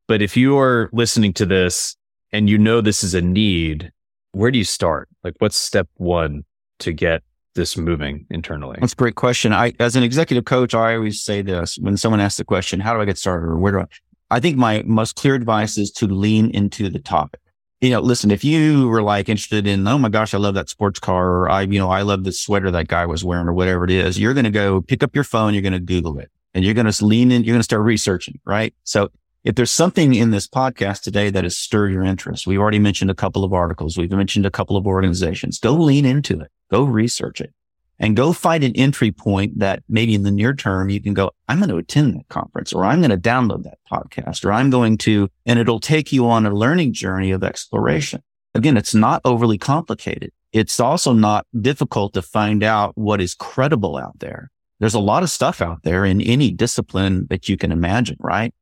But 0.08 0.22
if 0.22 0.36
you 0.36 0.58
are 0.60 0.90
listening 0.92 1.34
to 1.34 1.46
this 1.46 1.96
and 2.32 2.50
you 2.50 2.58
know 2.58 2.82
this 2.82 3.04
is 3.04 3.14
a 3.14 3.22
need, 3.22 3.92
where 4.34 4.52
do 4.52 4.58
you 4.58 4.64
start? 4.66 5.08
Like 5.24 5.36
what's 5.40 5.56
step 5.56 5.88
one 5.96 6.44
to 6.80 6.92
get 6.92 7.24
this 7.56 7.78
moving 7.78 8.28
internally? 8.30 8.78
That's 8.82 8.94
a 8.94 8.98
great 8.98 9.16
question. 9.16 9.54
I, 9.54 9.74
as 9.80 9.96
an 9.96 10.04
executive 10.04 10.44
coach, 10.44 10.76
I 10.76 10.96
always 10.96 11.22
say 11.22 11.42
this 11.42 11.78
when 11.78 11.96
someone 11.96 12.20
asks 12.20 12.38
the 12.38 12.44
question, 12.44 12.82
how 12.82 12.94
do 12.94 13.02
I 13.02 13.06
get 13.06 13.18
started 13.18 13.48
or 13.48 13.58
where 13.58 13.72
do 13.72 13.80
I, 13.80 13.86
I 14.32 14.40
think 14.40 14.58
my 14.58 14.84
most 14.86 15.16
clear 15.16 15.36
advice 15.36 15.78
is 15.78 15.92
to 15.94 16.08
lean 16.08 16.50
into 16.50 16.90
the 16.90 17.00
topic. 17.00 17.40
You 17.82 17.92
know, 17.92 18.00
listen, 18.00 18.32
if 18.32 18.44
you 18.44 18.88
were 18.88 19.04
like 19.04 19.30
interested 19.30 19.68
in, 19.68 19.88
oh 19.88 19.98
my 19.98 20.10
gosh, 20.10 20.34
I 20.34 20.38
love 20.38 20.56
that 20.56 20.70
sports 20.70 21.00
car, 21.00 21.28
or 21.30 21.50
I, 21.50 21.62
you 21.62 21.78
know, 21.78 21.92
I 21.92 22.02
love 22.02 22.24
the 22.24 22.32
sweater 22.32 22.72
that 22.72 22.88
guy 22.88 23.06
was 23.06 23.24
wearing, 23.24 23.48
or 23.48 23.54
whatever 23.54 23.84
it 23.84 23.92
is, 23.92 24.20
you're 24.20 24.34
going 24.34 24.46
to 24.46 24.52
go 24.52 24.82
pick 24.82 25.04
up 25.04 25.14
your 25.14 25.24
phone, 25.24 25.54
you're 25.54 25.62
going 25.62 25.74
to 25.74 25.80
Google 25.80 26.18
it, 26.18 26.32
and 26.54 26.66
you're 26.66 26.74
going 26.74 26.90
to 26.90 27.06
lean 27.06 27.32
in, 27.32 27.44
you're 27.44 27.54
going 27.54 27.60
to 27.60 27.64
start 27.64 27.84
researching, 27.84 28.40
right? 28.46 28.74
So 28.84 29.10
if 29.44 29.56
there's 29.56 29.72
something 29.72 30.16
in 30.16 30.32
this 30.32 30.48
podcast 30.48 31.02
today 31.02 31.30
that 31.30 31.44
has 31.44 31.56
stirred 31.56 31.92
your 31.92 32.04
interest, 32.04 32.48
we've 32.48 32.60
already 32.60 32.80
mentioned 32.80 33.12
a 33.12 33.16
couple 33.16 33.44
of 33.44 33.54
articles, 33.54 33.98
we've 33.98 34.10
mentioned 34.10 34.46
a 34.46 34.52
couple 34.52 34.78
of 34.78 34.88
organizations, 34.88 35.60
go 35.60 35.74
lean 35.74 36.06
into 36.06 36.40
it, 36.40 36.50
go 36.72 36.84
research 36.84 37.42
it 37.42 37.54
and 38.00 38.16
go 38.16 38.34
find 38.34 38.64
an 38.64 38.76
entry 38.76 39.12
point 39.12 39.60
that 39.60 39.84
maybe 39.88 40.16
in 40.16 40.24
the 40.24 40.32
near 40.32 40.54
term 40.54 40.90
you 40.90 41.02
can 41.02 41.14
go, 41.14 41.32
I'm 41.48 41.60
going 41.60 41.70
to 41.70 41.78
attend 41.78 42.16
that 42.16 42.28
conference 42.30 42.74
or 42.74 42.84
I'm 42.84 43.00
going 43.00 43.12
to 43.12 43.18
download 43.18 43.64
that 43.64 43.78
podcast 43.90 44.44
or 44.44 44.52
I'm 44.52 44.70
going 44.70 44.98
to, 45.00 45.30
and 45.46 45.60
it'll 45.60 45.80
take 45.80 46.12
you 46.12 46.28
on 46.28 46.46
a 46.46 46.54
learning 46.54 46.94
journey 46.94 47.32
of 47.32 47.44
exploration. 47.44 48.22
Again, 48.54 48.78
it's 48.78 48.96
not 48.96 49.22
overly 49.24 49.58
complicated. 49.58 50.32
It's 50.52 50.80
also 50.80 51.14
not 51.14 51.46
difficult 51.60 52.14
to 52.14 52.22
find 52.22 52.64
out 52.64 52.98
what 52.98 53.22
is 53.22 53.34
credible 53.34 53.98
out 53.98 54.20
there. 54.20 54.52
There's 54.80 54.94
a 54.94 55.00
lot 55.00 55.24
of 55.24 55.30
stuff 55.30 55.62
out 55.62 55.84
there 55.84 56.06
in 56.06 56.22
any 56.22 56.52
discipline 56.52 57.28
that 57.30 57.48
you 57.48 57.58
can 57.58 57.72
imagine, 57.72 58.18
right? 58.20 58.54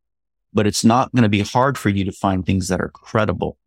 But 0.54 0.68
it's 0.68 0.84
not 0.84 1.12
going 1.14 1.24
to 1.24 1.30
be 1.30 1.42
hard 1.42 1.78
for 1.78 1.90
you 1.90 2.06
to 2.06 2.12
find 2.12 2.46
things 2.46 2.68
that 2.68 2.82
are 2.82 2.90
credible 2.90 3.58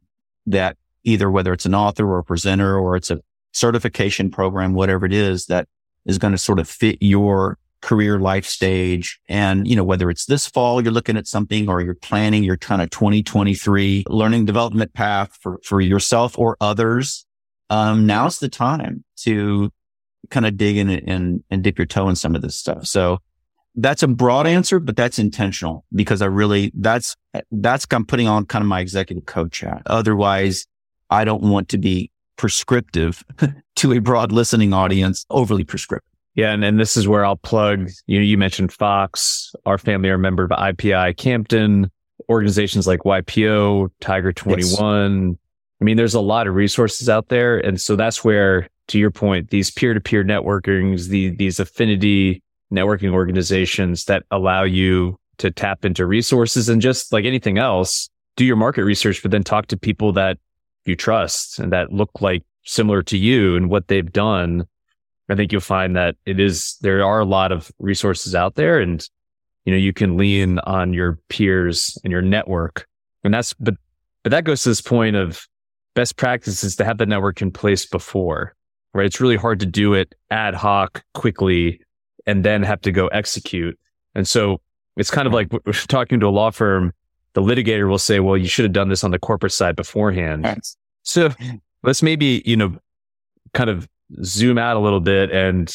that 0.47 0.77
either 1.03 1.31
whether 1.31 1.53
it's 1.53 1.67
an 1.67 1.75
author 1.75 2.07
or 2.07 2.19
a 2.19 2.25
presenter 2.25 2.79
or 2.79 2.97
it's 2.97 3.11
a 3.11 3.21
certification 3.57 4.31
program, 4.31 4.75
whatever 4.75 5.07
it 5.07 5.13
is 5.13 5.47
that 5.47 5.67
is 6.05 6.19
going 6.19 6.33
to 6.33 6.39
sort 6.39 6.59
of 6.59 6.69
fit 6.69 6.99
your 7.01 7.59
career 7.81 8.19
life 8.19 8.45
stage. 8.45 9.19
And, 9.29 9.67
you 9.67 9.77
know, 9.77 9.85
whether 9.85 10.11
it's 10.11 10.27
this 10.27 10.47
fall, 10.47 10.83
you're 10.83 10.93
looking 10.93 11.17
at 11.17 11.27
something 11.27 11.69
or 11.69 11.81
you're 11.81 11.95
planning 11.95 12.45
your 12.45 12.57
kind 12.57 12.83
of 12.83 12.91
2023 12.91 14.05
learning 14.09 14.45
development 14.45 14.93
path 14.93 15.37
for, 15.41 15.59
for 15.65 15.81
yourself 15.81 16.39
or 16.39 16.57
others. 16.61 17.25
Um, 17.71 18.07
now's 18.07 18.39
the 18.39 18.49
time 18.49 19.05
to 19.19 19.71
kind 20.31 20.47
of 20.47 20.57
dig 20.57 20.77
in 20.77 20.91
and, 20.91 21.43
and 21.51 21.63
dip 21.63 21.79
your 21.79 21.87
toe 21.87 22.09
in 22.09 22.17
some 22.17 22.35
of 22.35 22.43
this 22.43 22.57
stuff. 22.57 22.87
So 22.87 23.19
that's 23.75 24.03
a 24.03 24.09
broad 24.09 24.47
answer, 24.47 24.81
but 24.81 24.97
that's 24.97 25.19
intentional 25.19 25.85
because 25.95 26.23
I 26.23 26.27
really, 26.27 26.73
that's, 26.75 27.17
that's, 27.51 27.87
I'm 27.91 28.07
putting 28.07 28.27
on 28.29 28.47
kind 28.47 28.63
of 28.63 28.69
my 28.69 28.81
executive 28.81 29.27
coach 29.27 29.61
hat. 29.61 29.83
Otherwise, 29.87 30.67
I 31.11 31.25
don't 31.25 31.43
want 31.43 31.69
to 31.71 31.79
be 31.79 32.11
prescriptive 32.37 33.25
to 33.77 33.93
a 33.93 33.99
broad 33.99 34.33
listening 34.33 34.73
audience, 34.73 35.25
overly 35.31 35.65
prescriptive. 35.65 36.11
Yeah, 36.35 36.53
and, 36.53 36.63
and 36.65 36.79
this 36.79 36.97
is 36.99 37.09
where 37.09 37.25
I'll 37.25 37.37
plug, 37.37 37.89
you 38.07 38.19
know, 38.19 38.25
you 38.25 38.37
mentioned 38.37 38.71
Fox, 38.71 39.55
our 39.65 39.79
family 39.79 40.11
are 40.11 40.15
a 40.15 40.19
member 40.19 40.45
of 40.45 40.51
IPI 40.51 41.17
Campden, 41.17 41.91
organizations 42.29 42.87
like 42.87 43.01
YPO, 43.01 43.91
Tiger 44.01 44.33
21. 44.33 45.29
Yes. 45.29 45.37
I 45.81 45.85
mean, 45.85 45.97
there's 45.97 46.15
a 46.15 46.21
lot 46.21 46.47
of 46.47 46.55
resources 46.55 47.09
out 47.09 47.29
there. 47.29 47.59
And 47.59 47.81
so 47.81 47.97
that's 47.97 48.23
where, 48.23 48.69
to 48.89 48.99
your 48.99 49.11
point, 49.11 49.51
these 49.51 49.71
peer-to-peer 49.71 50.25
networkings, 50.25 51.09
the, 51.09 51.31
these 51.31 51.59
affinity 51.59 52.43
networking 52.73 53.13
organizations 53.13 54.05
that 54.07 54.25
allow 54.31 54.63
you 54.63 55.19
to 55.39 55.51
tap 55.51 55.85
into 55.85 56.07
resources 56.07 56.69
and 56.69 56.81
just 56.81 57.13
like 57.13 57.25
anything 57.25 57.59
else, 57.59 58.09
do 58.37 58.45
your 58.45 58.57
market 58.57 58.85
research, 58.85 59.23
but 59.23 59.31
then 59.31 59.45
talk 59.45 59.67
to 59.69 59.77
people 59.77 60.13
that 60.13 60.39
you 60.89 60.97
trust 60.97 61.59
and 61.59 61.73
that 61.73 61.93
look 61.93 62.21
like 62.21 62.43
similar 62.65 63.03
to 63.05 63.17
you 63.17 63.57
and 63.57 63.71
what 63.71 63.89
they've 63.89 64.13
done, 64.13 64.67
I 65.29 65.35
think 65.35 65.53
you'll 65.53 65.61
find 65.61 65.97
that 65.97 66.17
it 66.25 66.39
is, 66.39 66.77
there 66.81 67.05
are 67.05 67.21
a 67.21 67.25
lot 67.25 67.53
of 67.53 67.71
resources 67.79 68.35
out 68.35 68.55
there 68.55 68.79
and, 68.79 69.07
you 69.65 69.73
know, 69.73 69.79
you 69.79 69.93
can 69.93 70.17
lean 70.17 70.59
on 70.61 70.93
your 70.93 71.19
peers 71.29 71.99
and 72.05 72.11
your 72.11 72.23
network. 72.23 72.87
And 73.25 73.35
that's, 73.35 73.53
but, 73.55 73.75
but 74.23 74.31
that 74.31 74.45
goes 74.45 74.63
to 74.63 74.69
this 74.69 74.81
point 74.81 75.17
of 75.17 75.47
best 75.95 76.17
practices 76.17 76.77
to 76.77 76.85
have 76.85 76.99
the 76.99 77.07
network 77.07 77.43
in 77.43 77.51
place 77.51 77.87
before, 77.87 78.55
right? 78.95 79.07
It's 79.07 79.21
really 79.21 79.37
hard 79.37 79.61
to 79.61 79.67
do 79.67 79.95
it 79.95 80.15
ad 80.31 80.55
hoc 80.55 81.03
quickly 81.15 81.81
and 82.27 82.45
then 82.45 82.63
have 82.63 82.81
to 82.83 82.93
go 82.93 83.09
execute. 83.09 83.79
And 84.15 84.27
so 84.27 84.61
it's 84.97 85.11
kind 85.11 85.27
of 85.27 85.33
like 85.33 85.51
talking 85.89 86.21
to 86.21 86.27
a 86.27 86.29
law 86.29 86.51
firm 86.51 86.93
the 87.37 87.43
litigator 87.43 87.87
will 87.87 87.99
say, 87.99 88.19
well, 88.19 88.35
you 88.35 88.49
should 88.49 88.65
have 88.65 88.73
done 88.73 88.89
this 88.89 89.05
on 89.05 89.11
the 89.11 89.19
corporate 89.19 89.53
side 89.53 89.77
beforehand. 89.77 90.45
Right. 90.45 90.67
So 91.03 91.29
let's 91.83 92.03
maybe, 92.03 92.43
you 92.47 92.57
know, 92.57 92.79
kind 93.53 93.69
of 93.69 93.87
zoom 94.25 94.57
out 94.57 94.79
a 94.79 94.81
little 94.81 95.01
bit. 95.01 95.31
And 95.31 95.71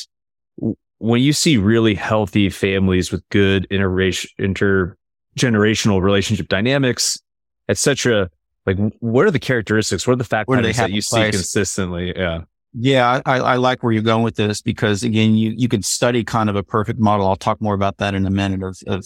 when 0.97 1.21
you 1.21 1.34
see 1.34 1.58
really 1.58 1.93
healthy 1.93 2.50
families 2.50 3.12
with 3.12 3.21
good 3.30 3.67
intergenerational 3.69 6.02
relationship 6.02 6.47
dynamics, 6.47 7.21
etc., 7.69 8.32
like 8.65 8.80
what 9.00 9.28
are 9.28 9.32
the 9.32 9.38
characteristics? 9.38 10.08
What 10.08 10.13
are 10.13 10.15
the 10.15 10.24
factors 10.24 10.78
that 10.78 10.89
you 10.89 11.02
see 11.02 11.30
consistently? 11.30 12.12
Yeah. 12.15 12.41
Yeah, 12.74 13.21
I, 13.26 13.38
I 13.38 13.56
like 13.58 13.84
where 13.84 13.91
you're 13.91 14.02
going 14.02 14.24
with 14.24 14.36
this 14.36 14.62
because 14.62 15.04
again, 15.04 15.36
you, 15.36 15.54
you 15.56 15.67
could 15.67 15.86
study 15.86 16.24
kind 16.24 16.50
of 16.50 16.56
a 16.56 16.63
perfect 16.63 17.00
model. 17.00 17.28
I'll 17.28 17.36
talk 17.36 17.62
more 17.62 17.76
about 17.76 17.97
that 17.97 18.15
in 18.15 18.26
a 18.26 18.32
minute 18.32 18.63
of, 18.63 18.78
of, 18.88 19.06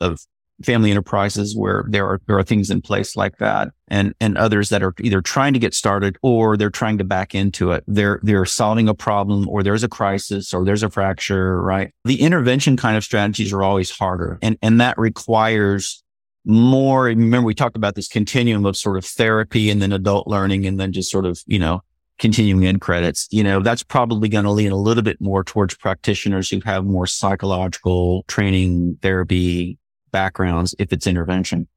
of 0.00 0.20
family 0.64 0.90
enterprises 0.90 1.56
where 1.56 1.84
there 1.88 2.06
are, 2.06 2.20
there 2.26 2.38
are 2.38 2.42
things 2.42 2.70
in 2.70 2.82
place 2.82 3.16
like 3.16 3.38
that 3.38 3.68
and, 3.88 4.14
and 4.20 4.36
others 4.36 4.68
that 4.68 4.82
are 4.82 4.94
either 5.00 5.20
trying 5.20 5.52
to 5.52 5.58
get 5.58 5.74
started 5.74 6.16
or 6.22 6.56
they're 6.56 6.70
trying 6.70 6.98
to 6.98 7.04
back 7.04 7.34
into 7.34 7.72
it. 7.72 7.84
They're, 7.86 8.20
they're 8.22 8.44
solving 8.44 8.88
a 8.88 8.94
problem 8.94 9.48
or 9.48 9.62
there's 9.62 9.84
a 9.84 9.88
crisis 9.88 10.52
or 10.52 10.64
there's 10.64 10.82
a 10.82 10.90
fracture, 10.90 11.60
right? 11.60 11.92
The 12.04 12.20
intervention 12.20 12.76
kind 12.76 12.96
of 12.96 13.04
strategies 13.04 13.52
are 13.52 13.62
always 13.62 13.90
harder 13.90 14.38
and, 14.42 14.58
and 14.62 14.80
that 14.80 14.98
requires 14.98 16.02
more. 16.44 17.04
Remember, 17.04 17.46
we 17.46 17.54
talked 17.54 17.76
about 17.76 17.94
this 17.94 18.08
continuum 18.08 18.66
of 18.66 18.76
sort 18.76 18.96
of 18.96 19.04
therapy 19.04 19.70
and 19.70 19.80
then 19.80 19.92
adult 19.92 20.26
learning 20.26 20.66
and 20.66 20.78
then 20.78 20.92
just 20.92 21.10
sort 21.10 21.26
of, 21.26 21.40
you 21.46 21.58
know, 21.58 21.82
continuing 22.20 22.66
ed 22.66 22.80
credits, 22.80 23.26
you 23.30 23.42
know, 23.42 23.60
that's 23.60 23.82
probably 23.82 24.28
going 24.28 24.44
to 24.44 24.50
lean 24.50 24.70
a 24.70 24.76
little 24.76 25.02
bit 25.02 25.20
more 25.20 25.42
towards 25.42 25.74
practitioners 25.74 26.50
who 26.50 26.60
have 26.64 26.84
more 26.84 27.06
psychological 27.06 28.24
training, 28.28 28.98
therapy 29.00 29.78
backgrounds 30.10 30.74
if 30.78 30.92
it's 30.92 31.06
intervention. 31.06 31.68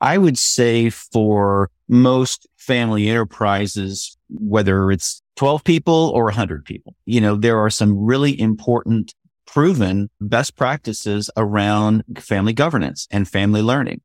I 0.00 0.18
would 0.18 0.38
say 0.38 0.90
for 0.90 1.70
most 1.88 2.48
family 2.56 3.08
enterprises, 3.08 4.16
whether 4.30 4.90
it's 4.90 5.22
12 5.36 5.62
people 5.64 6.12
or 6.14 6.24
100 6.24 6.64
people, 6.64 6.94
you 7.04 7.20
know, 7.20 7.36
there 7.36 7.58
are 7.58 7.70
some 7.70 7.96
really 7.98 8.38
important 8.40 9.14
proven 9.46 10.08
best 10.20 10.56
practices 10.56 11.28
around 11.36 12.04
family 12.18 12.52
governance 12.52 13.08
and 13.10 13.28
family 13.28 13.62
learning. 13.62 14.00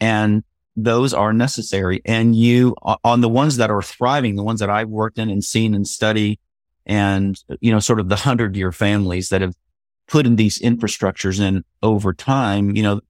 And 0.00 0.44
those 0.76 1.12
are 1.12 1.32
necessary. 1.32 2.00
And 2.04 2.36
you, 2.36 2.76
on 3.02 3.20
the 3.20 3.28
ones 3.28 3.56
that 3.56 3.70
are 3.70 3.82
thriving, 3.82 4.36
the 4.36 4.44
ones 4.44 4.60
that 4.60 4.70
I've 4.70 4.88
worked 4.88 5.18
in 5.18 5.28
and 5.28 5.42
seen 5.42 5.74
and 5.74 5.86
study 5.86 6.38
and, 6.86 7.36
you 7.60 7.72
know, 7.72 7.80
sort 7.80 7.98
of 7.98 8.08
the 8.08 8.16
hundred 8.16 8.56
year 8.56 8.70
families 8.70 9.28
that 9.30 9.40
have 9.40 9.54
put 10.08 10.26
in 10.26 10.36
these 10.36 10.58
infrastructures 10.60 11.40
in 11.40 11.64
over 11.82 12.12
time, 12.12 12.74
you 12.74 12.82
know, 12.82 13.00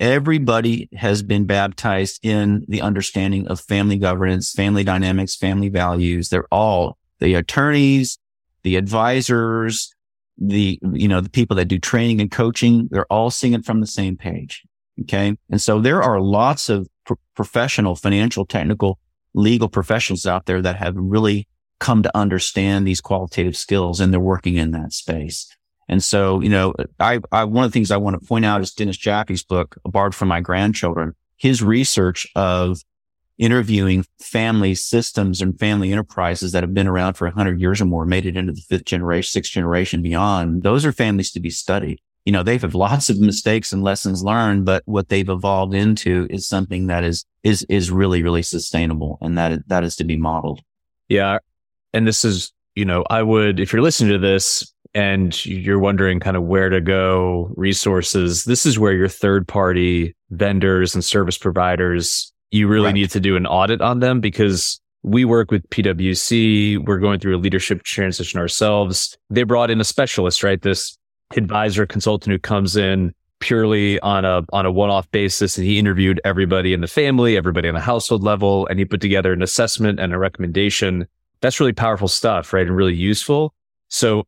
everybody 0.00 0.88
has 0.94 1.22
been 1.22 1.46
baptized 1.46 2.18
in 2.24 2.64
the 2.68 2.82
understanding 2.82 3.46
of 3.48 3.60
family 3.60 3.96
governance, 3.96 4.52
family 4.52 4.84
dynamics, 4.84 5.36
family 5.36 5.68
values. 5.68 6.28
They're 6.28 6.52
all 6.52 6.98
the 7.20 7.34
attorneys, 7.34 8.18
the 8.64 8.76
advisors, 8.76 9.94
the, 10.36 10.78
you 10.92 11.06
know, 11.06 11.20
the 11.20 11.30
people 11.30 11.56
that 11.56 11.66
do 11.66 11.78
training 11.78 12.20
and 12.20 12.30
coaching. 12.30 12.88
They're 12.90 13.10
all 13.12 13.30
singing 13.30 13.62
from 13.62 13.80
the 13.80 13.86
same 13.86 14.16
page. 14.16 14.64
Okay. 15.02 15.36
And 15.50 15.60
so 15.60 15.80
there 15.80 16.02
are 16.02 16.20
lots 16.20 16.68
of 16.68 16.88
professional, 17.34 17.94
financial, 17.94 18.44
technical, 18.44 18.98
legal 19.34 19.68
professionals 19.68 20.26
out 20.26 20.46
there 20.46 20.62
that 20.62 20.76
have 20.76 20.94
really 20.96 21.48
come 21.80 22.02
to 22.02 22.16
understand 22.16 22.86
these 22.86 23.00
qualitative 23.00 23.56
skills 23.56 24.00
and 24.00 24.12
they're 24.12 24.20
working 24.20 24.56
in 24.56 24.70
that 24.72 24.92
space. 24.92 25.48
And 25.88 26.02
so, 26.02 26.40
you 26.40 26.48
know, 26.48 26.74
I, 26.98 27.20
I, 27.30 27.44
one 27.44 27.64
of 27.64 27.70
the 27.70 27.74
things 27.74 27.90
I 27.90 27.96
want 27.96 28.20
to 28.20 28.26
point 28.26 28.44
out 28.44 28.60
is 28.60 28.72
Dennis 28.72 28.96
Jaffe's 28.96 29.42
book, 29.42 29.76
Borrowed 29.84 30.14
for 30.14 30.24
My 30.24 30.40
Grandchildren, 30.40 31.14
his 31.36 31.62
research 31.62 32.26
of 32.34 32.80
interviewing 33.36 34.04
family 34.20 34.74
systems 34.74 35.42
and 35.42 35.58
family 35.58 35.92
enterprises 35.92 36.52
that 36.52 36.62
have 36.62 36.72
been 36.72 36.86
around 36.86 37.14
for 37.14 37.28
hundred 37.30 37.60
years 37.60 37.80
or 37.80 37.84
more, 37.84 38.06
made 38.06 38.26
it 38.26 38.36
into 38.36 38.52
the 38.52 38.62
fifth 38.62 38.84
generation, 38.84 39.28
sixth 39.28 39.52
generation 39.52 40.02
beyond. 40.02 40.62
Those 40.62 40.86
are 40.86 40.92
families 40.92 41.32
to 41.32 41.40
be 41.40 41.50
studied 41.50 42.00
you 42.24 42.32
know, 42.32 42.42
they've 42.42 42.62
had 42.62 42.74
lots 42.74 43.10
of 43.10 43.20
mistakes 43.20 43.72
and 43.72 43.82
lessons 43.82 44.24
learned, 44.24 44.64
but 44.64 44.82
what 44.86 45.08
they've 45.08 45.28
evolved 45.28 45.74
into 45.74 46.26
is 46.30 46.48
something 46.48 46.86
that 46.86 47.04
is, 47.04 47.26
is, 47.42 47.64
is 47.68 47.90
really, 47.90 48.22
really 48.22 48.42
sustainable. 48.42 49.18
And 49.20 49.36
that, 49.36 49.68
that 49.68 49.84
is 49.84 49.96
to 49.96 50.04
be 50.04 50.16
modeled. 50.16 50.62
Yeah. 51.08 51.38
And 51.92 52.06
this 52.06 52.24
is, 52.24 52.52
you 52.74 52.86
know, 52.86 53.04
I 53.10 53.22
would, 53.22 53.60
if 53.60 53.72
you're 53.72 53.82
listening 53.82 54.12
to 54.12 54.18
this 54.18 54.72
and 54.94 55.44
you're 55.44 55.78
wondering 55.78 56.20
kind 56.20 56.36
of 56.36 56.44
where 56.44 56.68
to 56.68 56.80
go 56.80 57.50
resources, 57.56 58.44
this 58.44 58.64
is 58.64 58.78
where 58.78 58.92
your 58.92 59.08
third 59.08 59.46
party 59.48 60.14
vendors 60.30 60.94
and 60.94 61.04
service 61.04 61.36
providers, 61.36 62.32
you 62.50 62.68
really 62.68 62.86
right. 62.86 62.94
need 62.94 63.10
to 63.10 63.20
do 63.20 63.36
an 63.36 63.46
audit 63.46 63.80
on 63.80 64.00
them 64.00 64.20
because 64.20 64.80
we 65.02 65.24
work 65.24 65.50
with 65.50 65.68
PwC. 65.70 66.78
We're 66.86 66.98
going 66.98 67.20
through 67.20 67.36
a 67.36 67.38
leadership 67.38 67.82
transition 67.82 68.40
ourselves. 68.40 69.18
They 69.30 69.42
brought 69.42 69.70
in 69.70 69.80
a 69.80 69.84
specialist, 69.84 70.42
right? 70.42 70.62
This 70.62 70.96
advisor 71.36 71.86
consultant 71.86 72.32
who 72.32 72.38
comes 72.38 72.76
in 72.76 73.12
purely 73.40 74.00
on 74.00 74.24
a 74.24 74.42
on 74.52 74.64
a 74.64 74.72
one-off 74.72 75.10
basis 75.10 75.58
and 75.58 75.66
he 75.66 75.78
interviewed 75.78 76.20
everybody 76.24 76.72
in 76.72 76.80
the 76.80 76.86
family 76.86 77.36
everybody 77.36 77.68
on 77.68 77.74
the 77.74 77.80
household 77.80 78.22
level 78.22 78.66
and 78.68 78.78
he 78.78 78.84
put 78.84 79.00
together 79.00 79.32
an 79.32 79.42
assessment 79.42 79.98
and 79.98 80.14
a 80.14 80.18
recommendation 80.18 81.06
that's 81.40 81.60
really 81.60 81.72
powerful 81.72 82.08
stuff 82.08 82.52
right 82.52 82.66
and 82.66 82.76
really 82.76 82.94
useful 82.94 83.52
so 83.88 84.26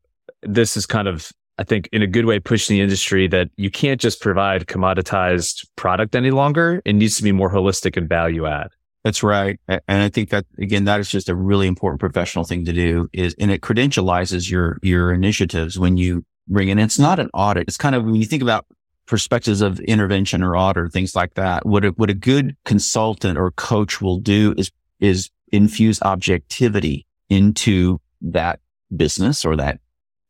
this 0.49 0.77
is 0.77 0.87
kind 0.87 1.09
of 1.09 1.31
i 1.59 1.65
think 1.65 1.89
in 1.93 2.03
a 2.03 2.07
good 2.07 2.25
way 2.25 2.39
pushing 2.39 2.77
the 2.77 2.83
industry 2.83 3.27
that 3.27 3.49
you 3.57 3.71
can't 3.71 4.01
just 4.01 4.21
provide 4.21 4.67
commoditized 4.67 5.67
product 5.77 6.15
any 6.15 6.31
longer 6.31 6.81
it 6.85 6.95
needs 6.95 7.17
to 7.17 7.23
be 7.23 7.33
more 7.33 7.51
holistic 7.51 7.97
and 7.97 8.09
value 8.09 8.47
add 8.47 8.69
that's 9.07 9.23
right. 9.23 9.61
And 9.69 10.03
I 10.03 10.09
think 10.09 10.31
that 10.31 10.47
again, 10.59 10.83
that 10.87 10.99
is 10.99 11.09
just 11.09 11.29
a 11.29 11.35
really 11.37 11.69
important 11.69 12.01
professional 12.01 12.45
thing 12.45 12.65
to 12.65 12.73
do 12.73 13.09
is, 13.13 13.37
and 13.39 13.53
it 13.53 13.61
credentializes 13.61 14.51
your, 14.51 14.81
your 14.83 15.13
initiatives 15.13 15.79
when 15.79 15.97
you 15.97 16.25
bring 16.49 16.71
in. 16.71 16.81
It's 16.81 16.99
not 16.99 17.21
an 17.21 17.31
audit. 17.33 17.69
It's 17.69 17.77
kind 17.77 17.95
of 17.95 18.05
when 18.05 18.17
you 18.17 18.25
think 18.25 18.43
about 18.43 18.67
perspectives 19.07 19.61
of 19.61 19.79
intervention 19.79 20.43
or 20.43 20.57
audit 20.57 20.83
or 20.83 20.89
things 20.89 21.15
like 21.15 21.35
that. 21.35 21.65
What 21.65 21.85
a, 21.85 21.91
what 21.91 22.11
a 22.11 22.15
good 22.15 22.57
consultant 22.65 23.39
or 23.39 23.53
coach 23.53 24.01
will 24.01 24.19
do 24.19 24.57
is, 24.59 24.73
is 24.99 25.31
infuse 25.53 26.03
objectivity 26.03 27.07
into 27.29 28.01
that 28.21 28.59
business 28.97 29.45
or 29.45 29.55
that 29.55 29.79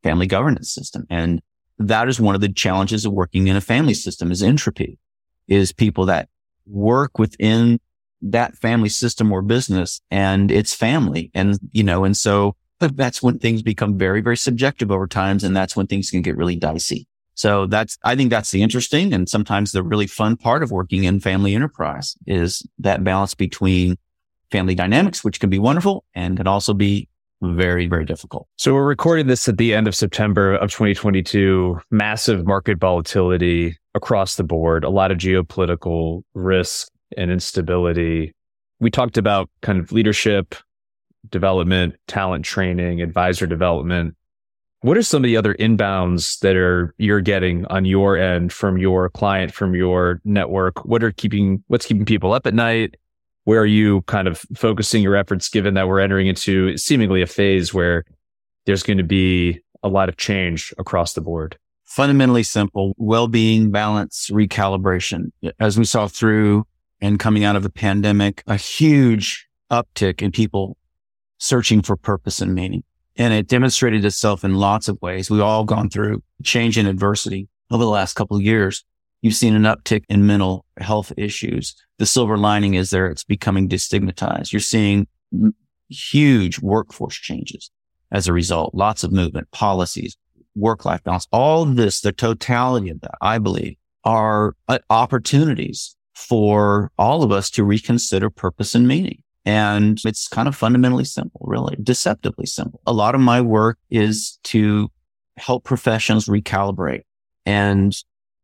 family 0.02 0.26
governance 0.26 0.72
system. 0.72 1.06
And 1.10 1.40
that 1.78 2.08
is 2.08 2.20
one 2.20 2.34
of 2.34 2.40
the 2.40 2.52
challenges 2.52 3.04
of 3.04 3.12
working 3.12 3.48
in 3.48 3.56
a 3.56 3.60
family 3.60 3.94
system 3.94 4.30
is 4.30 4.42
entropy 4.42 4.98
is 5.48 5.72
people 5.72 6.06
that 6.06 6.28
work 6.66 7.18
within 7.18 7.78
that 8.22 8.56
family 8.56 8.88
system 8.88 9.30
or 9.30 9.42
business 9.42 10.00
and 10.10 10.50
it's 10.50 10.74
family. 10.74 11.30
And, 11.34 11.58
you 11.72 11.84
know, 11.84 12.04
and 12.04 12.16
so 12.16 12.56
that's 12.80 13.22
when 13.22 13.38
things 13.38 13.62
become 13.62 13.98
very, 13.98 14.20
very 14.20 14.36
subjective 14.36 14.90
over 14.90 15.06
times. 15.06 15.44
And 15.44 15.56
that's 15.56 15.76
when 15.76 15.86
things 15.86 16.10
can 16.10 16.22
get 16.22 16.36
really 16.36 16.56
dicey. 16.56 17.06
So 17.34 17.66
that's, 17.66 17.98
I 18.02 18.16
think 18.16 18.30
that's 18.30 18.50
the 18.50 18.62
interesting 18.62 19.12
and 19.12 19.28
sometimes 19.28 19.72
the 19.72 19.82
really 19.82 20.06
fun 20.06 20.36
part 20.36 20.62
of 20.62 20.70
working 20.70 21.04
in 21.04 21.20
family 21.20 21.54
enterprise 21.54 22.16
is 22.26 22.66
that 22.78 23.04
balance 23.04 23.34
between 23.34 23.98
family 24.50 24.74
dynamics, 24.74 25.22
which 25.22 25.40
can 25.40 25.50
be 25.50 25.58
wonderful 25.58 26.04
and 26.14 26.38
can 26.38 26.46
also 26.46 26.72
be 26.72 27.08
very, 27.42 27.86
very 27.86 28.04
difficult. 28.04 28.48
So 28.56 28.74
we're 28.74 28.86
recording 28.86 29.26
this 29.26 29.48
at 29.48 29.58
the 29.58 29.74
end 29.74 29.86
of 29.86 29.94
September 29.94 30.54
of 30.54 30.70
2022, 30.70 31.80
massive 31.90 32.46
market 32.46 32.78
volatility 32.78 33.76
across 33.94 34.36
the 34.36 34.44
board, 34.44 34.84
a 34.84 34.90
lot 34.90 35.10
of 35.10 35.18
geopolitical 35.18 36.22
risk 36.34 36.88
and 37.16 37.30
instability. 37.30 38.32
We 38.80 38.90
talked 38.90 39.18
about 39.18 39.50
kind 39.62 39.78
of 39.78 39.92
leadership, 39.92 40.54
development, 41.30 41.96
talent 42.06 42.44
training, 42.44 43.02
advisor 43.02 43.46
development. 43.46 44.14
What 44.80 44.96
are 44.96 45.02
some 45.02 45.24
of 45.24 45.28
the 45.28 45.36
other 45.36 45.54
inbounds 45.54 46.38
that 46.40 46.56
are 46.56 46.94
you're 46.98 47.20
getting 47.20 47.64
on 47.66 47.84
your 47.84 48.16
end 48.16 48.52
from 48.52 48.78
your 48.78 49.08
client, 49.10 49.52
from 49.52 49.74
your 49.74 50.20
network? 50.24 50.84
What 50.84 51.02
are 51.02 51.10
keeping 51.10 51.64
what's 51.66 51.86
keeping 51.86 52.04
people 52.04 52.32
up 52.32 52.46
at 52.46 52.54
night? 52.54 52.96
Where 53.46 53.60
are 53.60 53.66
you 53.66 54.02
kind 54.02 54.26
of 54.26 54.44
focusing 54.56 55.04
your 55.04 55.14
efforts 55.14 55.48
given 55.48 55.74
that 55.74 55.86
we're 55.86 56.00
entering 56.00 56.26
into 56.26 56.76
seemingly 56.76 57.22
a 57.22 57.26
phase 57.26 57.72
where 57.72 58.04
there's 58.64 58.82
going 58.82 58.98
to 58.98 59.04
be 59.04 59.60
a 59.84 59.88
lot 59.88 60.08
of 60.08 60.16
change 60.16 60.74
across 60.78 61.12
the 61.12 61.20
board? 61.20 61.56
Fundamentally 61.84 62.42
simple, 62.42 62.92
well-being, 62.98 63.70
balance, 63.70 64.30
recalibration. 64.32 65.30
As 65.60 65.78
we 65.78 65.84
saw 65.84 66.08
through 66.08 66.66
and 67.00 67.20
coming 67.20 67.44
out 67.44 67.54
of 67.54 67.62
the 67.62 67.70
pandemic, 67.70 68.42
a 68.48 68.56
huge 68.56 69.46
uptick 69.70 70.22
in 70.22 70.32
people 70.32 70.76
searching 71.38 71.82
for 71.82 71.96
purpose 71.96 72.40
and 72.40 72.52
meaning. 72.52 72.82
And 73.14 73.32
it 73.32 73.46
demonstrated 73.46 74.04
itself 74.04 74.42
in 74.42 74.56
lots 74.56 74.88
of 74.88 75.00
ways. 75.00 75.30
We've 75.30 75.40
all 75.40 75.64
gone 75.64 75.88
through 75.88 76.20
change 76.42 76.76
and 76.76 76.88
adversity 76.88 77.48
over 77.70 77.84
the 77.84 77.90
last 77.90 78.14
couple 78.14 78.36
of 78.36 78.42
years. 78.42 78.84
You've 79.22 79.34
seen 79.34 79.54
an 79.54 79.62
uptick 79.62 80.04
in 80.08 80.26
mental 80.26 80.64
health 80.78 81.12
issues. 81.16 81.74
The 81.98 82.06
silver 82.06 82.36
lining 82.36 82.74
is 82.74 82.90
there. 82.90 83.06
It's 83.06 83.24
becoming 83.24 83.68
destigmatized. 83.68 84.52
You're 84.52 84.60
seeing 84.60 85.06
huge 85.88 86.60
workforce 86.60 87.16
changes 87.16 87.70
as 88.12 88.28
a 88.28 88.32
result. 88.32 88.74
Lots 88.74 89.04
of 89.04 89.12
movement, 89.12 89.50
policies, 89.50 90.16
work 90.54 90.84
life 90.84 91.02
balance, 91.04 91.26
all 91.32 91.64
this, 91.64 92.00
the 92.00 92.12
totality 92.12 92.90
of 92.90 93.00
that, 93.00 93.14
I 93.20 93.38
believe 93.38 93.76
are 94.04 94.54
uh, 94.68 94.78
opportunities 94.88 95.96
for 96.14 96.90
all 96.96 97.22
of 97.22 97.32
us 97.32 97.50
to 97.50 97.64
reconsider 97.64 98.30
purpose 98.30 98.74
and 98.74 98.88
meaning. 98.88 99.22
And 99.44 100.00
it's 100.04 100.28
kind 100.28 100.48
of 100.48 100.56
fundamentally 100.56 101.04
simple, 101.04 101.40
really 101.44 101.76
deceptively 101.82 102.46
simple. 102.46 102.80
A 102.86 102.92
lot 102.92 103.14
of 103.14 103.20
my 103.20 103.40
work 103.40 103.78
is 103.90 104.38
to 104.44 104.90
help 105.36 105.64
professions 105.64 106.26
recalibrate 106.26 107.02
and 107.44 107.94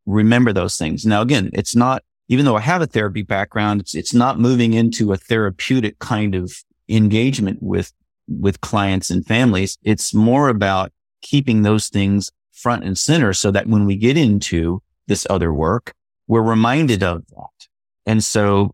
remember 0.05 0.53
those 0.53 0.77
things. 0.77 1.05
Now, 1.05 1.21
again, 1.21 1.49
it's 1.53 1.75
not, 1.75 2.03
even 2.27 2.45
though 2.45 2.55
I 2.55 2.61
have 2.61 2.81
a 2.81 2.87
therapy 2.87 3.21
background, 3.21 3.81
it's, 3.81 3.95
it's 3.95 4.13
not 4.13 4.39
moving 4.39 4.73
into 4.73 5.13
a 5.13 5.17
therapeutic 5.17 5.99
kind 5.99 6.35
of 6.35 6.53
engagement 6.89 7.59
with 7.61 7.93
with 8.27 8.61
clients 8.61 9.09
and 9.09 9.25
families. 9.25 9.77
It's 9.83 10.13
more 10.13 10.47
about 10.49 10.91
keeping 11.21 11.61
those 11.61 11.89
things 11.89 12.31
front 12.51 12.83
and 12.83 12.97
center 12.97 13.33
so 13.33 13.51
that 13.51 13.67
when 13.67 13.85
we 13.85 13.95
get 13.95 14.17
into 14.17 14.81
this 15.07 15.27
other 15.29 15.53
work, 15.53 15.93
we're 16.27 16.41
reminded 16.41 17.03
of 17.03 17.25
that. 17.27 17.67
And 18.05 18.23
so 18.23 18.73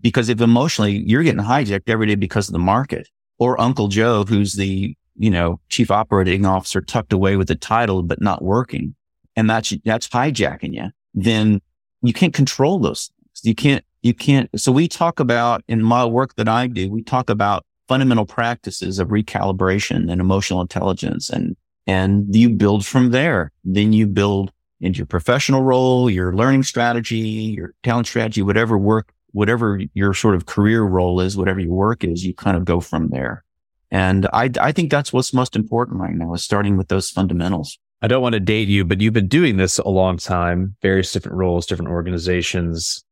because 0.00 0.28
if 0.28 0.40
emotionally 0.40 1.02
you're 1.06 1.22
getting 1.22 1.44
hijacked 1.44 1.88
every 1.88 2.06
day 2.06 2.14
because 2.14 2.48
of 2.48 2.52
the 2.52 2.58
market 2.58 3.08
or 3.38 3.60
Uncle 3.60 3.88
Joe, 3.88 4.24
who's 4.24 4.54
the, 4.54 4.96
you 5.16 5.30
know, 5.30 5.60
chief 5.68 5.90
operating 5.90 6.46
officer 6.46 6.80
tucked 6.80 7.12
away 7.12 7.36
with 7.36 7.48
the 7.48 7.54
title, 7.54 8.02
but 8.02 8.20
not 8.20 8.42
working. 8.42 8.94
And 9.36 9.48
that's, 9.50 9.72
that's 9.84 10.08
hijacking 10.08 10.74
you. 10.74 10.90
Then 11.14 11.60
you 12.02 12.12
can't 12.12 12.34
control 12.34 12.78
those 12.78 13.10
things. 13.10 13.40
You 13.44 13.54
can't, 13.54 13.84
you 14.02 14.14
can't. 14.14 14.48
So 14.58 14.72
we 14.72 14.88
talk 14.88 15.20
about 15.20 15.62
in 15.68 15.82
my 15.82 16.04
work 16.04 16.34
that 16.36 16.48
I 16.48 16.66
do, 16.66 16.90
we 16.90 17.02
talk 17.02 17.28
about 17.30 17.64
fundamental 17.88 18.26
practices 18.26 18.98
of 18.98 19.08
recalibration 19.08 20.10
and 20.10 20.20
emotional 20.20 20.60
intelligence 20.60 21.28
and, 21.30 21.56
and 21.86 22.34
you 22.34 22.50
build 22.50 22.84
from 22.84 23.10
there. 23.10 23.52
Then 23.64 23.92
you 23.92 24.06
build 24.06 24.52
into 24.80 24.98
your 24.98 25.06
professional 25.06 25.62
role, 25.62 26.10
your 26.10 26.34
learning 26.34 26.64
strategy, 26.64 27.18
your 27.18 27.74
talent 27.82 28.06
strategy, 28.06 28.42
whatever 28.42 28.76
work 28.76 29.12
whatever 29.36 29.78
your 29.92 30.14
sort 30.14 30.34
of 30.34 30.46
career 30.46 30.82
role 30.82 31.20
is, 31.20 31.36
whatever 31.36 31.60
your 31.60 31.74
work 31.74 32.02
is, 32.02 32.24
you 32.24 32.32
kind 32.32 32.56
of 32.56 32.64
go 32.64 32.80
from 32.80 33.08
there. 33.08 33.44
And 33.90 34.26
I, 34.32 34.50
I 34.58 34.72
think 34.72 34.90
that's 34.90 35.12
what's 35.12 35.34
most 35.34 35.54
important 35.54 36.00
right 36.00 36.14
now 36.14 36.32
is 36.32 36.42
starting 36.42 36.78
with 36.78 36.88
those 36.88 37.10
fundamentals. 37.10 37.78
I 38.02 38.08
don't 38.08 38.22
want 38.22 38.34
to 38.34 38.40
date 38.40 38.68
you, 38.68 38.84
but 38.84 39.00
you've 39.00 39.14
been 39.14 39.28
doing 39.28 39.56
this 39.56 39.78
a 39.78 39.88
long 39.88 40.18
time, 40.18 40.76
various 40.82 41.12
different 41.12 41.36
roles, 41.38 41.66
different 41.66 41.90
organizations. 41.90 43.02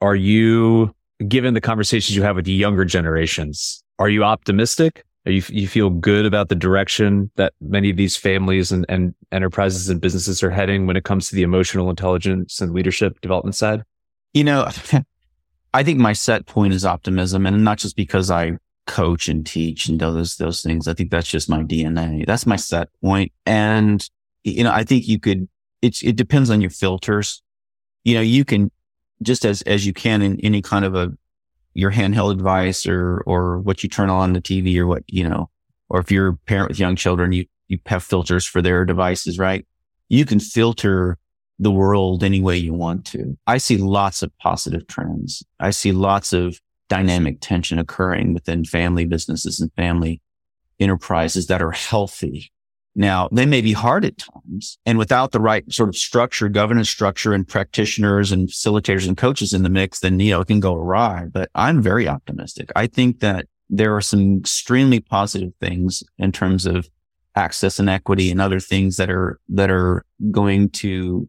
Are 0.00 0.14
you, 0.14 0.94
given 1.26 1.54
the 1.54 1.60
conversations 1.60 2.14
you 2.14 2.22
have 2.22 2.36
with 2.36 2.46
younger 2.46 2.84
generations, 2.84 3.82
are 3.98 4.08
you 4.08 4.24
optimistic? 4.24 5.04
Are 5.26 5.32
you, 5.32 5.42
you 5.48 5.66
feel 5.66 5.90
good 5.90 6.24
about 6.24 6.48
the 6.48 6.54
direction 6.54 7.30
that 7.36 7.52
many 7.60 7.90
of 7.90 7.96
these 7.96 8.16
families 8.16 8.70
and, 8.70 8.86
and 8.88 9.14
enterprises 9.32 9.88
and 9.88 10.00
businesses 10.00 10.42
are 10.42 10.50
heading 10.50 10.86
when 10.86 10.96
it 10.96 11.04
comes 11.04 11.28
to 11.28 11.34
the 11.34 11.42
emotional 11.42 11.90
intelligence 11.90 12.60
and 12.60 12.72
leadership 12.72 13.20
development 13.20 13.54
side? 13.54 13.82
You 14.34 14.44
know, 14.44 14.68
I 15.74 15.82
think 15.82 15.98
my 15.98 16.12
set 16.12 16.46
point 16.46 16.74
is 16.74 16.84
optimism 16.84 17.46
and 17.46 17.64
not 17.64 17.78
just 17.78 17.96
because 17.96 18.30
I 18.30 18.58
coach 18.86 19.28
and 19.28 19.46
teach 19.46 19.88
and 19.88 19.98
do 19.98 20.12
those, 20.12 20.36
those 20.36 20.62
things. 20.62 20.88
I 20.88 20.94
think 20.94 21.10
that's 21.10 21.28
just 21.28 21.48
my 21.48 21.62
DNA. 21.62 22.26
That's 22.26 22.46
my 22.46 22.56
set 22.56 22.88
point. 23.02 23.32
And, 23.44 24.08
you 24.44 24.64
know, 24.64 24.72
I 24.72 24.84
think 24.84 25.08
you 25.08 25.18
could, 25.18 25.48
it's, 25.82 26.02
it 26.02 26.16
depends 26.16 26.50
on 26.50 26.60
your 26.60 26.70
filters. 26.70 27.42
You 28.04 28.14
know, 28.14 28.20
you 28.20 28.44
can 28.44 28.70
just 29.22 29.44
as, 29.44 29.62
as 29.62 29.86
you 29.86 29.92
can 29.92 30.22
in 30.22 30.40
any 30.40 30.62
kind 30.62 30.84
of 30.84 30.94
a, 30.94 31.12
your 31.74 31.92
handheld 31.92 32.36
device 32.36 32.86
or, 32.86 33.22
or 33.26 33.58
what 33.60 33.82
you 33.82 33.88
turn 33.88 34.10
on 34.10 34.32
the 34.32 34.40
TV 34.40 34.76
or 34.78 34.86
what, 34.86 35.04
you 35.06 35.28
know, 35.28 35.50
or 35.88 36.00
if 36.00 36.10
you're 36.10 36.28
a 36.28 36.36
parent 36.36 36.68
with 36.70 36.78
young 36.78 36.96
children, 36.96 37.32
you, 37.32 37.46
you 37.68 37.78
have 37.86 38.02
filters 38.02 38.44
for 38.44 38.60
their 38.62 38.84
devices, 38.84 39.38
right? 39.38 39.66
You 40.08 40.24
can 40.24 40.40
filter 40.40 41.18
the 41.58 41.70
world 41.70 42.22
any 42.22 42.40
way 42.40 42.56
you 42.56 42.72
want 42.72 43.04
to. 43.06 43.36
I 43.46 43.58
see 43.58 43.76
lots 43.76 44.22
of 44.22 44.36
positive 44.38 44.86
trends. 44.86 45.42
I 45.60 45.70
see 45.70 45.92
lots 45.92 46.32
of 46.32 46.60
dynamic 46.88 47.38
tension 47.40 47.78
occurring 47.78 48.32
within 48.32 48.64
family 48.64 49.04
businesses 49.04 49.60
and 49.60 49.72
family 49.74 50.20
enterprises 50.80 51.48
that 51.48 51.60
are 51.60 51.72
healthy. 51.72 52.52
Now, 52.94 53.28
they 53.30 53.46
may 53.46 53.60
be 53.60 53.72
hard 53.72 54.04
at 54.04 54.18
times 54.18 54.78
and 54.84 54.98
without 54.98 55.32
the 55.32 55.40
right 55.40 55.70
sort 55.72 55.88
of 55.88 55.96
structure, 55.96 56.48
governance 56.48 56.90
structure 56.90 57.32
and 57.32 57.46
practitioners 57.46 58.32
and 58.32 58.48
facilitators 58.48 59.06
and 59.06 59.16
coaches 59.16 59.52
in 59.52 59.62
the 59.62 59.68
mix, 59.68 60.00
then, 60.00 60.18
you 60.18 60.32
know, 60.32 60.40
it 60.40 60.48
can 60.48 60.60
go 60.60 60.74
awry, 60.74 61.26
but 61.30 61.48
I'm 61.54 61.80
very 61.80 62.08
optimistic. 62.08 62.72
I 62.74 62.86
think 62.88 63.20
that 63.20 63.46
there 63.70 63.94
are 63.94 64.00
some 64.00 64.38
extremely 64.38 64.98
positive 65.00 65.52
things 65.60 66.02
in 66.18 66.32
terms 66.32 66.66
of 66.66 66.88
access 67.36 67.78
and 67.78 67.88
equity 67.88 68.30
and 68.30 68.40
other 68.40 68.58
things 68.58 68.96
that 68.96 69.10
are, 69.10 69.38
that 69.50 69.70
are 69.70 70.04
going 70.30 70.70
to 70.70 71.28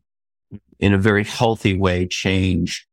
in 0.80 0.94
a 0.94 0.98
very 0.98 1.24
healthy 1.24 1.78
way 1.78 2.08
change 2.08 2.88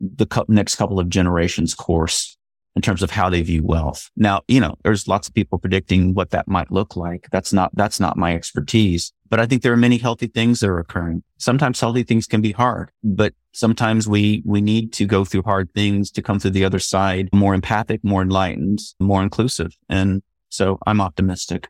the 0.00 0.26
next 0.48 0.74
couple 0.76 0.98
of 0.98 1.08
generations 1.08 1.74
course 1.74 2.35
in 2.76 2.82
terms 2.82 3.02
of 3.02 3.10
how 3.10 3.30
they 3.30 3.40
view 3.40 3.64
wealth. 3.64 4.10
Now, 4.16 4.42
you 4.46 4.60
know, 4.60 4.76
there's 4.84 5.08
lots 5.08 5.26
of 5.26 5.34
people 5.34 5.58
predicting 5.58 6.12
what 6.12 6.30
that 6.30 6.46
might 6.46 6.70
look 6.70 6.94
like. 6.94 7.26
That's 7.32 7.52
not, 7.52 7.74
that's 7.74 7.98
not 7.98 8.18
my 8.18 8.34
expertise, 8.34 9.12
but 9.30 9.40
I 9.40 9.46
think 9.46 9.62
there 9.62 9.72
are 9.72 9.78
many 9.78 9.96
healthy 9.96 10.26
things 10.26 10.60
that 10.60 10.68
are 10.68 10.78
occurring. 10.78 11.22
Sometimes 11.38 11.80
healthy 11.80 12.02
things 12.02 12.26
can 12.26 12.42
be 12.42 12.52
hard, 12.52 12.90
but 13.02 13.32
sometimes 13.52 14.06
we, 14.06 14.42
we 14.44 14.60
need 14.60 14.92
to 14.92 15.06
go 15.06 15.24
through 15.24 15.42
hard 15.42 15.72
things 15.74 16.10
to 16.12 16.22
come 16.22 16.38
through 16.38 16.50
the 16.50 16.66
other 16.66 16.78
side 16.78 17.30
more 17.32 17.54
empathic, 17.54 18.04
more 18.04 18.20
enlightened, 18.20 18.80
more 19.00 19.22
inclusive. 19.22 19.74
And 19.88 20.22
so 20.50 20.78
I'm 20.86 21.00
optimistic. 21.00 21.68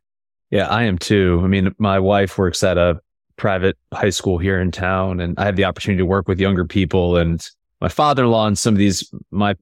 Yeah, 0.51 0.67
I 0.67 0.83
am 0.85 0.99
too. 0.99 1.41
I 1.43 1.47
mean, 1.47 1.73
my 1.79 2.01
wife 2.01 2.37
works 2.37 2.65
at 2.65 2.79
a 2.79 3.01
private 3.37 3.77
high 3.93 4.11
school 4.11 4.39
here 4.39 4.61
in 4.61 4.73
town 4.73 5.21
and 5.21 5.39
I 5.39 5.45
have 5.45 5.57
the 5.57 5.65
opportunity 5.65 5.99
to 5.99 6.07
work 6.07 6.27
with 6.27 6.41
younger 6.41 6.65
people 6.65 7.17
and 7.17 7.47
my 7.81 7.89
father-in-law 7.89 8.47
and 8.49 8.59
some 8.59 8.75
of 8.75 8.79
these 8.79 9.13
my 9.31 9.55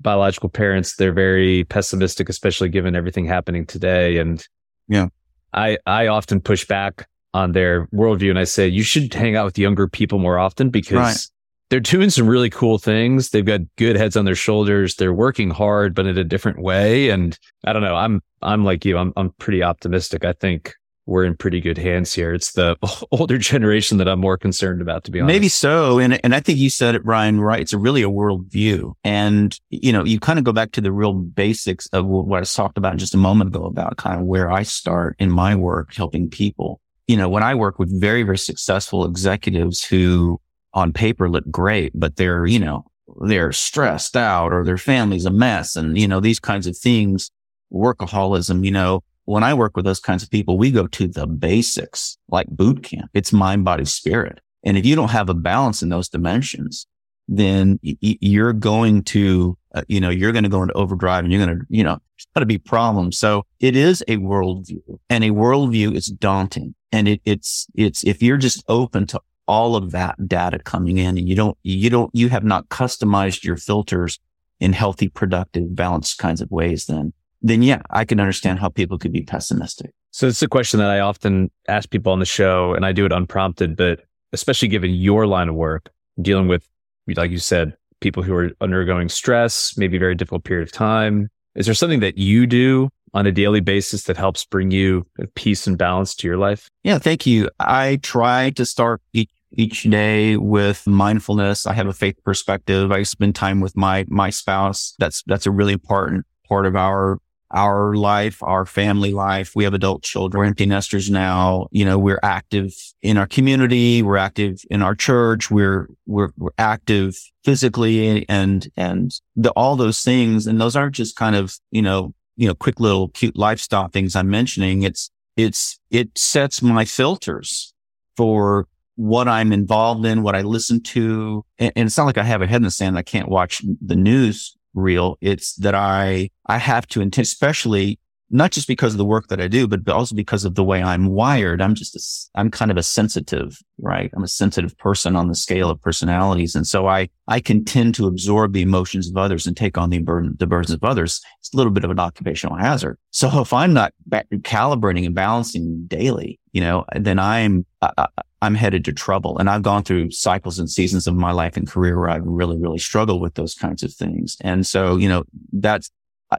biological 0.00 0.48
parents 0.48 0.96
they're 0.96 1.12
very 1.12 1.64
pessimistic 1.64 2.28
especially 2.28 2.68
given 2.68 2.94
everything 2.94 3.24
happening 3.26 3.66
today. 3.66 4.18
And 4.18 4.46
yeah. 4.88 5.08
I 5.52 5.78
I 5.86 6.06
often 6.06 6.40
push 6.40 6.66
back 6.66 7.08
on 7.34 7.52
their 7.52 7.86
worldview 7.88 8.30
and 8.30 8.38
I 8.38 8.44
say 8.44 8.66
you 8.66 8.82
should 8.82 9.12
hang 9.12 9.36
out 9.36 9.44
with 9.44 9.58
younger 9.58 9.88
people 9.88 10.18
more 10.18 10.38
often 10.38 10.70
because 10.70 10.96
right. 10.96 11.26
they're 11.70 11.80
doing 11.80 12.10
some 12.10 12.26
really 12.26 12.50
cool 12.50 12.78
things. 12.78 13.30
They've 13.30 13.44
got 13.44 13.60
good 13.76 13.96
heads 13.96 14.16
on 14.16 14.24
their 14.24 14.34
shoulders. 14.34 14.96
They're 14.96 15.12
working 15.12 15.50
hard 15.50 15.94
but 15.94 16.06
in 16.06 16.16
a 16.16 16.24
different 16.24 16.60
way. 16.60 17.10
And 17.10 17.38
I 17.64 17.72
don't 17.72 17.82
know. 17.82 17.96
I'm 17.96 18.22
I'm 18.42 18.64
like 18.64 18.84
you. 18.84 18.96
I'm 18.96 19.12
I'm 19.16 19.30
pretty 19.32 19.62
optimistic. 19.62 20.24
I 20.24 20.32
think 20.32 20.74
we're 21.08 21.24
in 21.24 21.34
pretty 21.34 21.58
good 21.58 21.78
hands 21.78 22.12
here. 22.12 22.34
It's 22.34 22.52
the 22.52 22.76
older 23.10 23.38
generation 23.38 23.96
that 23.96 24.06
I'm 24.06 24.20
more 24.20 24.36
concerned 24.36 24.82
about, 24.82 25.04
to 25.04 25.10
be 25.10 25.20
honest. 25.20 25.34
Maybe 25.34 25.48
so. 25.48 25.98
And, 25.98 26.20
and 26.22 26.34
I 26.34 26.40
think 26.40 26.58
you 26.58 26.68
said 26.68 26.94
it, 26.94 27.04
Ryan, 27.04 27.40
right. 27.40 27.62
It's 27.62 27.72
a 27.72 27.78
really 27.78 28.02
a 28.02 28.10
worldview. 28.10 28.92
And, 29.02 29.58
you 29.70 29.90
know, 29.90 30.04
you 30.04 30.20
kind 30.20 30.38
of 30.38 30.44
go 30.44 30.52
back 30.52 30.72
to 30.72 30.82
the 30.82 30.92
real 30.92 31.14
basics 31.14 31.86
of 31.94 32.04
what 32.04 32.42
I 32.42 32.44
talked 32.44 32.76
about 32.76 32.98
just 32.98 33.14
a 33.14 33.18
moment 33.18 33.56
ago 33.56 33.64
about 33.64 33.96
kind 33.96 34.20
of 34.20 34.26
where 34.26 34.50
I 34.50 34.64
start 34.64 35.16
in 35.18 35.30
my 35.30 35.56
work, 35.56 35.94
helping 35.94 36.28
people. 36.28 36.78
You 37.06 37.16
know, 37.16 37.30
when 37.30 37.42
I 37.42 37.54
work 37.54 37.78
with 37.78 37.98
very, 37.98 38.22
very 38.22 38.36
successful 38.36 39.06
executives 39.06 39.82
who 39.82 40.38
on 40.74 40.92
paper 40.92 41.30
look 41.30 41.50
great, 41.50 41.92
but 41.94 42.16
they're, 42.16 42.44
you 42.44 42.58
know, 42.58 42.84
they're 43.22 43.52
stressed 43.52 44.14
out 44.14 44.52
or 44.52 44.62
their 44.62 44.76
family's 44.76 45.24
a 45.24 45.30
mess 45.30 45.74
and, 45.74 45.96
you 45.96 46.06
know, 46.06 46.20
these 46.20 46.38
kinds 46.38 46.66
of 46.66 46.76
things, 46.76 47.30
workaholism, 47.72 48.62
you 48.62 48.70
know, 48.70 49.02
when 49.28 49.44
I 49.44 49.52
work 49.52 49.76
with 49.76 49.84
those 49.84 50.00
kinds 50.00 50.22
of 50.22 50.30
people, 50.30 50.56
we 50.56 50.70
go 50.70 50.86
to 50.86 51.06
the 51.06 51.26
basics 51.26 52.16
like 52.30 52.46
boot 52.48 52.82
camp. 52.82 53.10
It's 53.12 53.30
mind, 53.30 53.62
body, 53.62 53.84
spirit. 53.84 54.40
And 54.64 54.78
if 54.78 54.86
you 54.86 54.96
don't 54.96 55.10
have 55.10 55.28
a 55.28 55.34
balance 55.34 55.82
in 55.82 55.90
those 55.90 56.08
dimensions, 56.08 56.86
then 57.28 57.78
you're 57.82 58.54
going 58.54 59.02
to, 59.02 59.58
uh, 59.74 59.82
you 59.86 60.00
know, 60.00 60.08
you're 60.08 60.32
going 60.32 60.44
to 60.44 60.50
go 60.50 60.62
into 60.62 60.72
overdrive 60.72 61.24
and 61.24 61.32
you're 61.32 61.44
going 61.44 61.58
to, 61.58 61.66
you 61.68 61.84
know, 61.84 61.98
it's 62.16 62.26
going 62.34 62.40
to 62.40 62.46
be 62.46 62.56
problems. 62.56 63.18
So 63.18 63.44
it 63.60 63.76
is 63.76 64.02
a 64.08 64.16
worldview 64.16 64.98
and 65.10 65.22
a 65.22 65.28
worldview 65.28 65.94
is 65.94 66.06
daunting. 66.06 66.74
And 66.90 67.06
it, 67.06 67.20
it's, 67.26 67.66
it's, 67.74 68.04
if 68.04 68.22
you're 68.22 68.38
just 68.38 68.64
open 68.66 69.06
to 69.08 69.20
all 69.46 69.76
of 69.76 69.90
that 69.90 70.26
data 70.26 70.58
coming 70.58 70.96
in 70.96 71.18
and 71.18 71.28
you 71.28 71.34
don't, 71.34 71.58
you 71.62 71.90
don't, 71.90 72.10
you 72.14 72.30
have 72.30 72.44
not 72.44 72.70
customized 72.70 73.44
your 73.44 73.58
filters 73.58 74.18
in 74.58 74.72
healthy, 74.72 75.08
productive, 75.08 75.76
balanced 75.76 76.16
kinds 76.16 76.40
of 76.40 76.50
ways, 76.50 76.86
then 76.86 77.12
then 77.42 77.62
yeah, 77.62 77.82
I 77.90 78.04
can 78.04 78.20
understand 78.20 78.58
how 78.58 78.68
people 78.68 78.98
could 78.98 79.12
be 79.12 79.22
pessimistic. 79.22 79.92
So 80.10 80.26
it's 80.26 80.42
a 80.42 80.48
question 80.48 80.80
that 80.80 80.90
I 80.90 81.00
often 81.00 81.50
ask 81.68 81.90
people 81.90 82.12
on 82.12 82.18
the 82.18 82.26
show 82.26 82.74
and 82.74 82.84
I 82.84 82.92
do 82.92 83.04
it 83.04 83.12
unprompted, 83.12 83.76
but 83.76 84.00
especially 84.32 84.68
given 84.68 84.94
your 84.94 85.26
line 85.26 85.48
of 85.48 85.54
work, 85.54 85.90
dealing 86.20 86.48
with, 86.48 86.68
like 87.16 87.30
you 87.30 87.38
said, 87.38 87.76
people 88.00 88.22
who 88.22 88.34
are 88.34 88.50
undergoing 88.60 89.08
stress, 89.08 89.76
maybe 89.76 89.96
a 89.96 90.00
very 90.00 90.14
difficult 90.14 90.44
period 90.44 90.66
of 90.66 90.72
time. 90.72 91.28
Is 91.54 91.66
there 91.66 91.74
something 91.74 92.00
that 92.00 92.18
you 92.18 92.46
do 92.46 92.90
on 93.14 93.26
a 93.26 93.32
daily 93.32 93.60
basis 93.60 94.04
that 94.04 94.16
helps 94.16 94.44
bring 94.44 94.70
you 94.70 95.06
peace 95.34 95.66
and 95.66 95.78
balance 95.78 96.14
to 96.16 96.26
your 96.26 96.36
life? 96.36 96.68
Yeah, 96.84 96.98
thank 96.98 97.26
you. 97.26 97.48
I 97.58 97.98
try 98.02 98.50
to 98.50 98.64
start 98.64 99.00
each, 99.12 99.30
each 99.52 99.84
day 99.84 100.36
with 100.36 100.86
mindfulness. 100.86 101.66
I 101.66 101.72
have 101.72 101.86
a 101.86 101.92
faith 101.92 102.16
perspective. 102.24 102.92
I 102.92 103.02
spend 103.02 103.34
time 103.34 103.60
with 103.60 103.76
my 103.76 104.04
my 104.08 104.30
spouse. 104.30 104.94
That's 104.98 105.22
that's 105.26 105.46
a 105.46 105.50
really 105.50 105.72
important 105.72 106.26
part 106.48 106.66
of 106.66 106.76
our 106.76 107.18
our 107.50 107.94
life, 107.94 108.42
our 108.42 108.66
family 108.66 109.12
life. 109.12 109.52
We 109.54 109.64
have 109.64 109.74
adult 109.74 110.02
children. 110.02 110.38
We're 110.38 110.46
empty 110.46 110.66
nesters 110.66 111.10
now. 111.10 111.68
You 111.70 111.84
know, 111.84 111.98
we're 111.98 112.20
active 112.22 112.74
in 113.02 113.16
our 113.16 113.26
community. 113.26 114.02
We're 114.02 114.18
active 114.18 114.60
in 114.70 114.82
our 114.82 114.94
church. 114.94 115.50
We're, 115.50 115.88
we're, 116.06 116.30
we're 116.36 116.50
active 116.58 117.16
physically 117.44 118.26
and, 118.28 118.68
and 118.76 119.12
the, 119.36 119.50
all 119.52 119.76
those 119.76 120.00
things. 120.00 120.46
And 120.46 120.60
those 120.60 120.76
aren't 120.76 120.94
just 120.94 121.16
kind 121.16 121.36
of, 121.36 121.56
you 121.70 121.82
know, 121.82 122.14
you 122.36 122.46
know, 122.46 122.54
quick 122.54 122.80
little 122.80 123.08
cute 123.08 123.36
lifestyle 123.36 123.88
things 123.88 124.14
I'm 124.14 124.30
mentioning. 124.30 124.82
It's, 124.82 125.10
it's, 125.36 125.80
it 125.90 126.16
sets 126.16 126.62
my 126.62 126.84
filters 126.84 127.72
for 128.16 128.68
what 128.96 129.28
I'm 129.28 129.52
involved 129.52 130.04
in, 130.04 130.22
what 130.22 130.34
I 130.34 130.42
listen 130.42 130.82
to. 130.82 131.44
And, 131.58 131.72
and 131.76 131.86
it's 131.86 131.96
not 131.96 132.06
like 132.06 132.18
I 132.18 132.24
have 132.24 132.42
a 132.42 132.46
head 132.46 132.56
in 132.56 132.62
the 132.64 132.70
sand. 132.70 132.98
I 132.98 133.02
can't 133.02 133.28
watch 133.28 133.62
the 133.80 133.94
news 133.94 134.56
real. 134.78 135.18
It's 135.20 135.54
that 135.56 135.74
I, 135.74 136.30
I 136.46 136.58
have 136.58 136.86
to, 136.88 137.02
especially 137.18 137.98
not 138.30 138.50
just 138.50 138.68
because 138.68 138.92
of 138.92 138.98
the 138.98 139.06
work 139.06 139.28
that 139.28 139.40
I 139.40 139.48
do, 139.48 139.66
but 139.66 139.88
also 139.88 140.14
because 140.14 140.44
of 140.44 140.54
the 140.54 140.62
way 140.62 140.82
I'm 140.82 141.06
wired. 141.06 141.62
I'm 141.62 141.74
just, 141.74 141.96
a, 141.96 142.38
I'm 142.38 142.50
kind 142.50 142.70
of 142.70 142.76
a 142.76 142.82
sensitive, 142.82 143.58
right? 143.78 144.10
I'm 144.14 144.22
a 144.22 144.28
sensitive 144.28 144.76
person 144.76 145.16
on 145.16 145.28
the 145.28 145.34
scale 145.34 145.70
of 145.70 145.80
personalities. 145.80 146.54
And 146.54 146.66
so 146.66 146.86
I, 146.86 147.08
I 147.26 147.40
can 147.40 147.64
tend 147.64 147.94
to 147.94 148.06
absorb 148.06 148.52
the 148.52 148.60
emotions 148.60 149.08
of 149.08 149.16
others 149.16 149.46
and 149.46 149.56
take 149.56 149.78
on 149.78 149.88
the 149.88 150.00
burden, 150.00 150.34
the 150.38 150.46
burdens 150.46 150.72
of 150.72 150.84
others. 150.84 151.22
It's 151.40 151.54
a 151.54 151.56
little 151.56 151.72
bit 151.72 151.84
of 151.84 151.90
an 151.90 151.98
occupational 151.98 152.56
hazard. 152.56 152.98
So 153.12 153.40
if 153.40 153.54
I'm 153.54 153.72
not 153.72 153.94
calibrating 154.10 155.06
and 155.06 155.14
balancing 155.14 155.86
daily, 155.86 156.38
you 156.52 156.60
know, 156.60 156.84
then 156.96 157.18
I'm, 157.18 157.64
I, 157.80 158.06
I'm 158.40 158.54
headed 158.54 158.84
to 158.84 158.92
trouble. 158.92 159.38
And 159.38 159.50
I've 159.50 159.62
gone 159.62 159.82
through 159.82 160.10
cycles 160.10 160.58
and 160.58 160.70
seasons 160.70 161.06
of 161.06 161.14
my 161.14 161.32
life 161.32 161.56
and 161.56 161.66
career 161.66 161.98
where 161.98 162.10
I've 162.10 162.24
really, 162.24 162.56
really 162.56 162.78
struggled 162.78 163.20
with 163.20 163.34
those 163.34 163.54
kinds 163.54 163.82
of 163.82 163.92
things. 163.92 164.36
And 164.40 164.66
so, 164.66 164.96
you 164.96 165.08
know, 165.08 165.24
that's, 165.52 165.90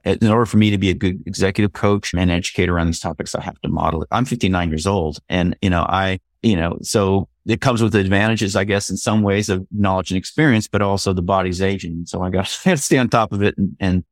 in 0.06 0.28
order 0.28 0.46
for 0.46 0.58
me 0.58 0.70
to 0.70 0.78
be 0.78 0.92
a 0.92 0.94
good 0.94 1.24
executive 1.26 1.74
coach 1.74 2.14
and 2.14 2.30
educator 2.30 2.80
on 2.80 2.88
these 2.88 3.00
topics, 3.00 3.34
I 3.34 3.42
have 3.42 3.60
to 3.62 3.70
model 3.70 4.04
it. 4.04 4.08
I'm 4.12 4.26
59 4.26 4.70
years 4.70 4.86
old 4.86 5.20
and, 5.30 5.58
you 5.62 5.70
know, 5.70 5.82
I, 5.82 6.20
you 6.44 6.56
know, 6.56 6.78
so 6.84 7.28
it 7.48 7.60
comes 7.60 7.82
with 7.82 7.96
advantages, 7.96 8.56
I 8.56 8.64
guess, 8.64 8.90
in 8.90 8.98
some 8.98 9.24
ways 9.24 9.50
of 9.50 9.66
knowledge 9.72 10.12
and 10.12 10.18
experience, 10.18 10.68
but 10.68 10.82
also 10.82 11.12
the 11.12 11.24
body's 11.24 11.62
aging. 11.62 12.06
So 12.06 12.22
I 12.22 12.30
got 12.30 12.46
to 12.64 12.78
stay 12.78 12.98
on 12.98 13.10
top 13.10 13.34
of 13.34 13.42
it 13.42 13.58
and, 13.58 13.76
and, 13.80 14.04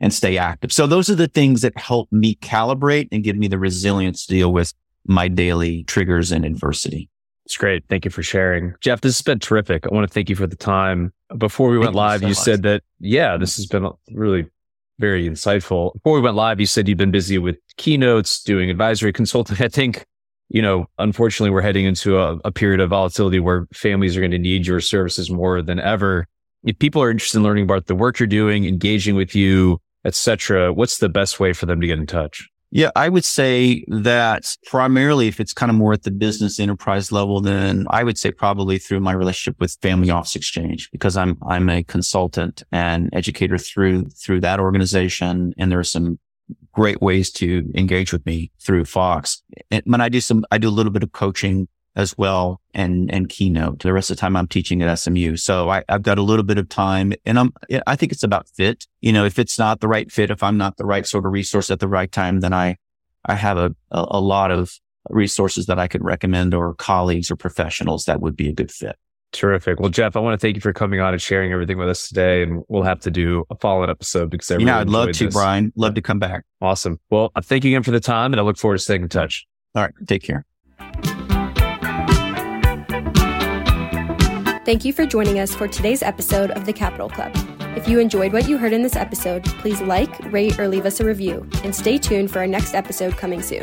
and 0.00 0.12
stay 0.12 0.38
active. 0.38 0.72
So 0.72 0.86
those 0.86 1.10
are 1.10 1.14
the 1.14 1.28
things 1.28 1.62
that 1.62 1.76
help 1.78 2.10
me 2.10 2.36
calibrate 2.36 3.08
and 3.12 3.22
give 3.22 3.36
me 3.36 3.48
the 3.48 3.58
resilience 3.58 4.26
to 4.26 4.32
deal 4.32 4.52
with 4.52 4.72
my 5.06 5.28
daily 5.28 5.84
triggers 5.84 6.32
and 6.32 6.44
adversity. 6.44 7.08
It's 7.44 7.56
great. 7.56 7.84
Thank 7.88 8.04
you 8.04 8.10
for 8.10 8.24
sharing. 8.24 8.74
Jeff, 8.80 9.00
this 9.00 9.16
has 9.16 9.22
been 9.22 9.38
terrific. 9.38 9.86
I 9.86 9.94
want 9.94 10.06
to 10.06 10.12
thank 10.12 10.28
you 10.28 10.34
for 10.34 10.48
the 10.48 10.56
time. 10.56 11.12
Before 11.38 11.70
we 11.70 11.78
went 11.78 11.90
thank 11.90 11.96
live, 11.96 12.22
you, 12.22 12.26
so 12.26 12.28
you 12.28 12.34
said 12.34 12.62
that, 12.64 12.82
yeah, 12.98 13.36
this 13.36 13.56
has 13.56 13.66
been 13.66 13.88
really 14.10 14.46
very 14.98 15.28
insightful. 15.28 15.92
Before 15.94 16.14
we 16.14 16.20
went 16.20 16.34
live, 16.34 16.58
you 16.58 16.66
said 16.66 16.88
you've 16.88 16.98
been 16.98 17.12
busy 17.12 17.38
with 17.38 17.56
keynotes, 17.76 18.42
doing 18.42 18.68
advisory 18.68 19.12
consulting. 19.12 19.56
I 19.60 19.68
think, 19.68 20.04
you 20.48 20.60
know, 20.60 20.86
unfortunately, 20.98 21.50
we're 21.50 21.62
heading 21.62 21.84
into 21.84 22.18
a, 22.18 22.36
a 22.44 22.50
period 22.50 22.80
of 22.80 22.90
volatility 22.90 23.38
where 23.38 23.68
families 23.72 24.16
are 24.16 24.20
going 24.20 24.32
to 24.32 24.38
need 24.38 24.66
your 24.66 24.80
services 24.80 25.30
more 25.30 25.62
than 25.62 25.78
ever. 25.78 26.26
If 26.64 26.78
people 26.80 27.00
are 27.00 27.12
interested 27.12 27.38
in 27.38 27.44
learning 27.44 27.64
about 27.64 27.86
the 27.86 27.94
work 27.94 28.18
you're 28.18 28.26
doing, 28.26 28.66
engaging 28.66 29.14
with 29.14 29.36
you, 29.36 29.80
etc., 30.04 30.72
what's 30.72 30.98
the 30.98 31.08
best 31.08 31.38
way 31.38 31.52
for 31.52 31.66
them 31.66 31.80
to 31.80 31.86
get 31.86 31.98
in 31.98 32.06
touch? 32.06 32.48
Yeah, 32.72 32.90
I 32.96 33.08
would 33.08 33.24
say 33.24 33.84
that 33.88 34.54
primarily 34.66 35.28
if 35.28 35.38
it's 35.38 35.52
kind 35.52 35.70
of 35.70 35.76
more 35.76 35.92
at 35.92 36.02
the 36.02 36.10
business 36.10 36.58
enterprise 36.58 37.12
level, 37.12 37.40
then 37.40 37.86
I 37.90 38.02
would 38.02 38.18
say 38.18 38.32
probably 38.32 38.78
through 38.78 39.00
my 39.00 39.12
relationship 39.12 39.60
with 39.60 39.78
Family 39.80 40.10
Office 40.10 40.34
Exchange 40.34 40.90
because 40.90 41.16
I'm 41.16 41.38
I'm 41.46 41.68
a 41.70 41.84
consultant 41.84 42.64
and 42.72 43.08
educator 43.12 43.56
through 43.56 44.06
through 44.06 44.40
that 44.40 44.58
organization. 44.58 45.54
And 45.56 45.70
there 45.70 45.78
are 45.78 45.84
some 45.84 46.18
great 46.72 47.00
ways 47.00 47.30
to 47.32 47.70
engage 47.74 48.12
with 48.12 48.24
me 48.26 48.50
through 48.60 48.84
Fox. 48.84 49.42
And 49.70 49.82
when 49.86 50.00
I 50.00 50.08
do 50.08 50.20
some, 50.20 50.44
I 50.50 50.58
do 50.58 50.68
a 50.68 50.70
little 50.70 50.92
bit 50.92 51.02
of 51.02 51.12
coaching 51.12 51.68
as 51.96 52.16
well 52.16 52.60
and, 52.74 53.12
and 53.12 53.28
keynote. 53.28 53.80
The 53.80 53.92
rest 53.92 54.10
of 54.10 54.16
the 54.16 54.20
time 54.20 54.36
I'm 54.36 54.46
teaching 54.46 54.82
at 54.82 54.94
SMU. 54.98 55.36
So 55.36 55.70
I, 55.70 55.82
have 55.88 56.02
got 56.02 56.18
a 56.18 56.22
little 56.22 56.44
bit 56.44 56.58
of 56.58 56.68
time 56.68 57.14
and 57.24 57.38
I'm, 57.38 57.52
I 57.86 57.96
think 57.96 58.12
it's 58.12 58.22
about 58.22 58.48
fit. 58.48 58.86
You 59.00 59.12
know, 59.12 59.24
if 59.24 59.38
it's 59.38 59.58
not 59.58 59.80
the 59.80 59.88
right 59.88 60.12
fit, 60.12 60.30
if 60.30 60.42
I'm 60.42 60.58
not 60.58 60.76
the 60.76 60.84
right 60.84 61.06
sort 61.06 61.26
of 61.26 61.32
resource 61.32 61.70
at 61.70 61.80
the 61.80 61.88
right 61.88 62.12
time, 62.12 62.40
then 62.40 62.52
I, 62.52 62.76
I 63.24 63.34
have 63.34 63.56
a, 63.56 63.74
a, 63.90 64.06
a 64.10 64.20
lot 64.20 64.50
of 64.50 64.78
resources 65.08 65.66
that 65.66 65.78
I 65.78 65.88
could 65.88 66.04
recommend 66.04 66.52
or 66.52 66.74
colleagues 66.74 67.30
or 67.30 67.36
professionals 67.36 68.04
that 68.04 68.20
would 68.20 68.36
be 68.36 68.48
a 68.48 68.52
good 68.52 68.70
fit. 68.70 68.96
Terrific. 69.32 69.80
Well, 69.80 69.90
Jeff, 69.90 70.16
I 70.16 70.20
want 70.20 70.38
to 70.38 70.44
thank 70.44 70.56
you 70.56 70.60
for 70.60 70.72
coming 70.72 71.00
on 71.00 71.12
and 71.12 71.20
sharing 71.20 71.52
everything 71.52 71.78
with 71.78 71.88
us 71.88 72.08
today. 72.08 72.42
And 72.42 72.62
we'll 72.68 72.84
have 72.84 73.00
to 73.00 73.10
do 73.10 73.44
a 73.50 73.56
follow 73.56 73.82
up 73.82 73.90
episode 73.90 74.30
because 74.30 74.50
I 74.50 74.54
really 74.54 74.66
yeah, 74.66 74.78
I'd 74.78 74.88
love 74.88 75.12
to, 75.12 75.26
this. 75.26 75.34
Brian. 75.34 75.72
Love 75.76 75.94
to 75.94 76.02
come 76.02 76.18
back. 76.18 76.44
Awesome. 76.60 76.98
Well, 77.10 77.32
thank 77.42 77.64
you 77.64 77.72
again 77.72 77.82
for 77.82 77.90
the 77.90 78.00
time 78.00 78.32
and 78.32 78.40
I 78.40 78.44
look 78.44 78.56
forward 78.56 78.78
to 78.78 78.82
staying 78.82 79.02
in 79.02 79.08
touch. 79.08 79.46
All 79.74 79.82
right. 79.82 79.92
Take 80.06 80.22
care. 80.22 80.45
Thank 84.66 84.84
you 84.84 84.92
for 84.92 85.06
joining 85.06 85.38
us 85.38 85.54
for 85.54 85.68
today's 85.68 86.02
episode 86.02 86.50
of 86.50 86.66
the 86.66 86.72
Capital 86.72 87.08
Club. 87.08 87.30
If 87.76 87.86
you 87.86 88.00
enjoyed 88.00 88.32
what 88.32 88.48
you 88.48 88.58
heard 88.58 88.72
in 88.72 88.82
this 88.82 88.96
episode, 88.96 89.44
please 89.44 89.80
like, 89.80 90.32
rate, 90.32 90.58
or 90.58 90.66
leave 90.66 90.86
us 90.86 90.98
a 90.98 91.04
review, 91.04 91.48
and 91.62 91.72
stay 91.72 91.98
tuned 91.98 92.32
for 92.32 92.40
our 92.40 92.48
next 92.48 92.74
episode 92.74 93.16
coming 93.16 93.42
soon. 93.42 93.62